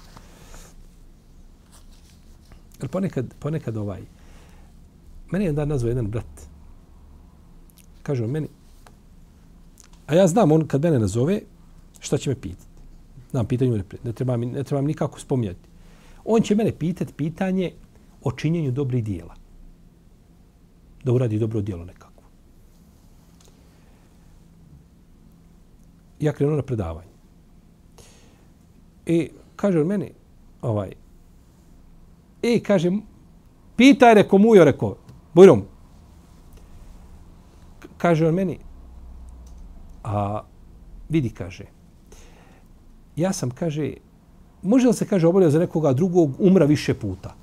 [2.81, 4.01] Jer ponekad, ponekad ovaj...
[5.31, 6.47] Meni je dan nazvao jedan brat.
[8.03, 8.47] Kaže on meni,
[10.07, 11.41] a ja znam on kad mene nazove,
[11.99, 12.70] šta će me pitati
[13.31, 15.69] znam pitanju ne, ne treba mi ne treba nikako spominjati.
[16.25, 17.71] On će mene pitati pitanje
[18.23, 19.35] o činjenju dobrih dijela.
[21.03, 22.23] Da uradi dobro djelo nekako.
[26.19, 27.11] Ja krenuo na predavanje.
[29.05, 30.11] I kaže on meni,
[30.61, 30.91] ovaj,
[32.43, 32.91] e, kaže,
[33.75, 34.95] pitaj, reko, mujo, reko,
[35.33, 35.63] bujrom.
[37.97, 38.59] Kaže on meni,
[40.03, 40.43] a
[41.09, 41.65] vidi, kaže,
[43.15, 43.93] ja sam, kaže,
[44.61, 47.35] može li se, kaže, obolio za nekoga drugog, umra više puta?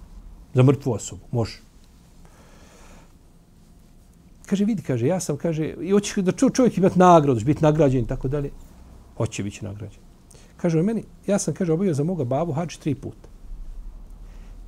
[0.55, 1.23] Za mrtvu osobu?
[1.31, 1.61] Može.
[4.47, 8.07] Kaže, vidi, kaže, ja sam, kaže, i hoće da čovjek imati nagradu, biti nagrađen i
[8.07, 8.51] tako dalje.
[9.17, 10.01] Hoće biti nagrađen.
[10.57, 13.29] Kaže on meni, ja sam, kaže, obavio za moga babu hađ tri puta.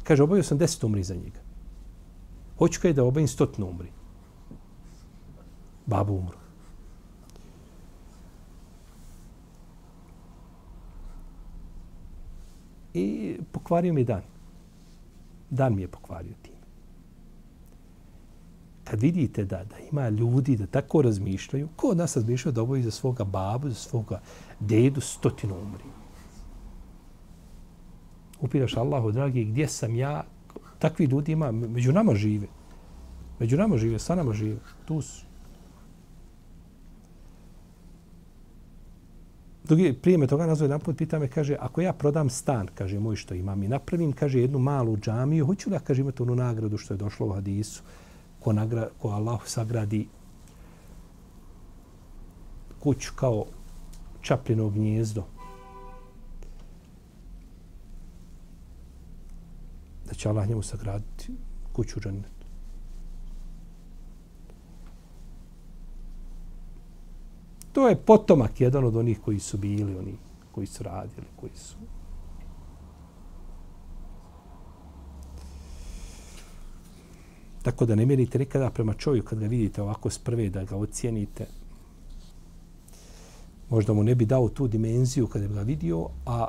[0.05, 1.40] Kaže, obavio sam deset umri za njega.
[2.59, 3.88] Hoću kaj da obavim stotno umri.
[5.86, 6.39] Babu umru.
[12.95, 14.22] I pokvario mi dan.
[15.51, 16.55] Dan mi je pokvario tim.
[18.84, 22.82] Kad vidite da, da ima ljudi da tako razmišljaju, ko od nas razmišljaju da oboji
[22.82, 24.20] za svoga babu, za svoga
[24.61, 25.84] dedu stotinu umri?
[28.41, 30.24] Upiraš Allahu, dragi, gdje sam ja?
[30.78, 32.47] Takvi ljudi ima, među nama žive.
[33.38, 34.59] Među nama žive, sa nama žive.
[34.84, 35.30] Tu su.
[39.71, 42.99] Drugi, prije me toga nazove jedan put, pita me, kaže, ako ja prodam stan, kaže,
[42.99, 46.79] moj što imam i napravim, kaže, jednu malu džamiju, hoću da, kaže, imate onu nagradu
[46.79, 47.83] što je došlo u hadisu,
[48.41, 50.09] ko, nagra, ko Allah sagradi
[52.81, 53.45] kuću kao
[54.21, 55.25] čapljeno gnjezdo.
[60.07, 61.33] Da će Allah njemu sagraditi
[61.73, 62.39] kuću džanetu.
[67.73, 70.14] To je potomak jedan od onih koji su bili, oni
[70.53, 71.75] koji su radili, koji su...
[77.62, 80.77] Tako da ne mjerite nikada prema čovju kad ga vidite ovako s prve da ga
[80.77, 81.47] ocijenite.
[83.71, 86.49] Možda mu ne bi dao tu dimenziju kada bi ga vidio, a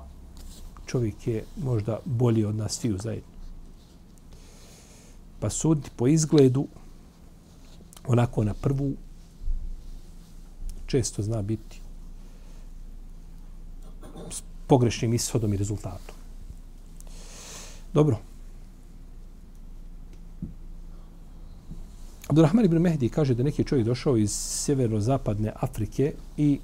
[0.86, 3.32] čovjek je možda bolji od nas sviju zajedno.
[5.40, 6.68] Pa suditi po izgledu,
[8.08, 8.94] onako na prvu,
[10.92, 11.82] često zna biti
[14.30, 16.16] s pogrešnim ishodom i rezultatom.
[17.94, 18.18] Dobro.
[22.28, 26.60] Abdurrahman ibn Mehdi kaže da neki čovjek došao iz sjeverozapadne Afrike i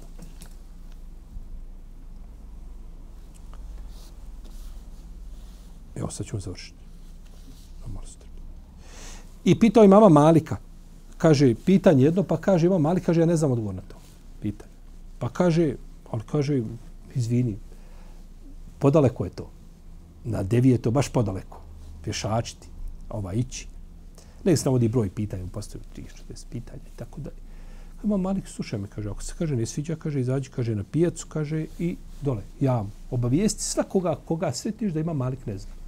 [5.96, 6.78] Evo, sad ćemo završiti.
[9.44, 10.56] I pitao je mama Malika.
[11.18, 13.96] Kaže, pitanje jedno, pa kaže, imam Malik, kaže, ja ne znam odgovor na to.
[14.42, 14.72] Pitanje.
[15.18, 15.74] Pa kaže,
[16.10, 16.62] on kaže,
[17.14, 17.56] izvini,
[18.78, 19.50] podaleko je to.
[20.24, 21.60] Na devi je to baš podaleko.
[22.04, 22.68] Pješačiti,
[23.10, 23.66] ova ići.
[24.44, 27.48] Ne se navodi broj pitanja, postoju 30 pitanja i tako dalje.
[28.04, 31.26] Ima Malik, slušaj me, kaže, ako se kaže ne sviđa, kaže, izađi, kaže, na pijacu,
[31.28, 35.78] kaže, i dole, ja obavijesti svakoga koga svetiš da ima Malik ne zna.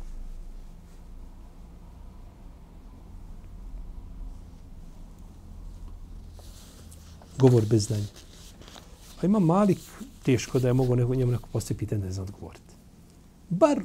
[7.41, 8.30] govor bez znanja.
[9.23, 9.79] A ima malik,
[10.23, 12.75] teško da je mogo neko, njemu neko postoji pitanje da ne zna odgovoriti.
[13.49, 13.83] Bar,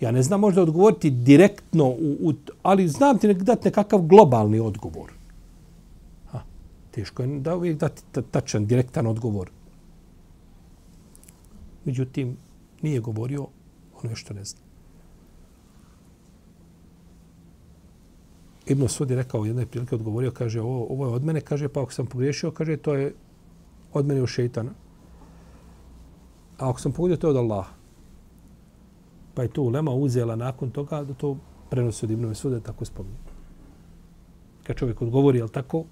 [0.00, 4.60] ja ne znam možda odgovoriti direktno, u, u, ali znam ti nek dati nekakav globalni
[4.60, 5.12] odgovor.
[6.30, 6.40] Ha,
[6.90, 9.50] teško je da uvijek dati tačan, direktan odgovor.
[11.84, 12.36] Međutim,
[12.82, 13.46] nije govorio
[14.02, 14.60] ono što ne zna.
[18.66, 21.82] Ibn Sud je rekao jedne prilike, odgovorio, kaže, ovo, ovo je od mene, kaže, pa
[21.82, 23.14] ako sam pogriješio, kaže, to je
[23.92, 24.70] od mene u šeitana.
[26.58, 27.72] A ako sam pogodio, to je od Allaha.
[29.34, 31.36] Pa je to ulema uzela nakon toga da to
[31.70, 33.16] prenosi od Ibn Suda, tako spominje.
[34.62, 35.84] Kad čovjek odgovori, jel tako,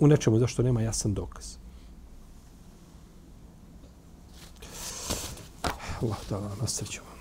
[0.00, 1.56] u nečemu zašto nema jasan dokaz.
[6.02, 7.11] Allah da nas srećemo.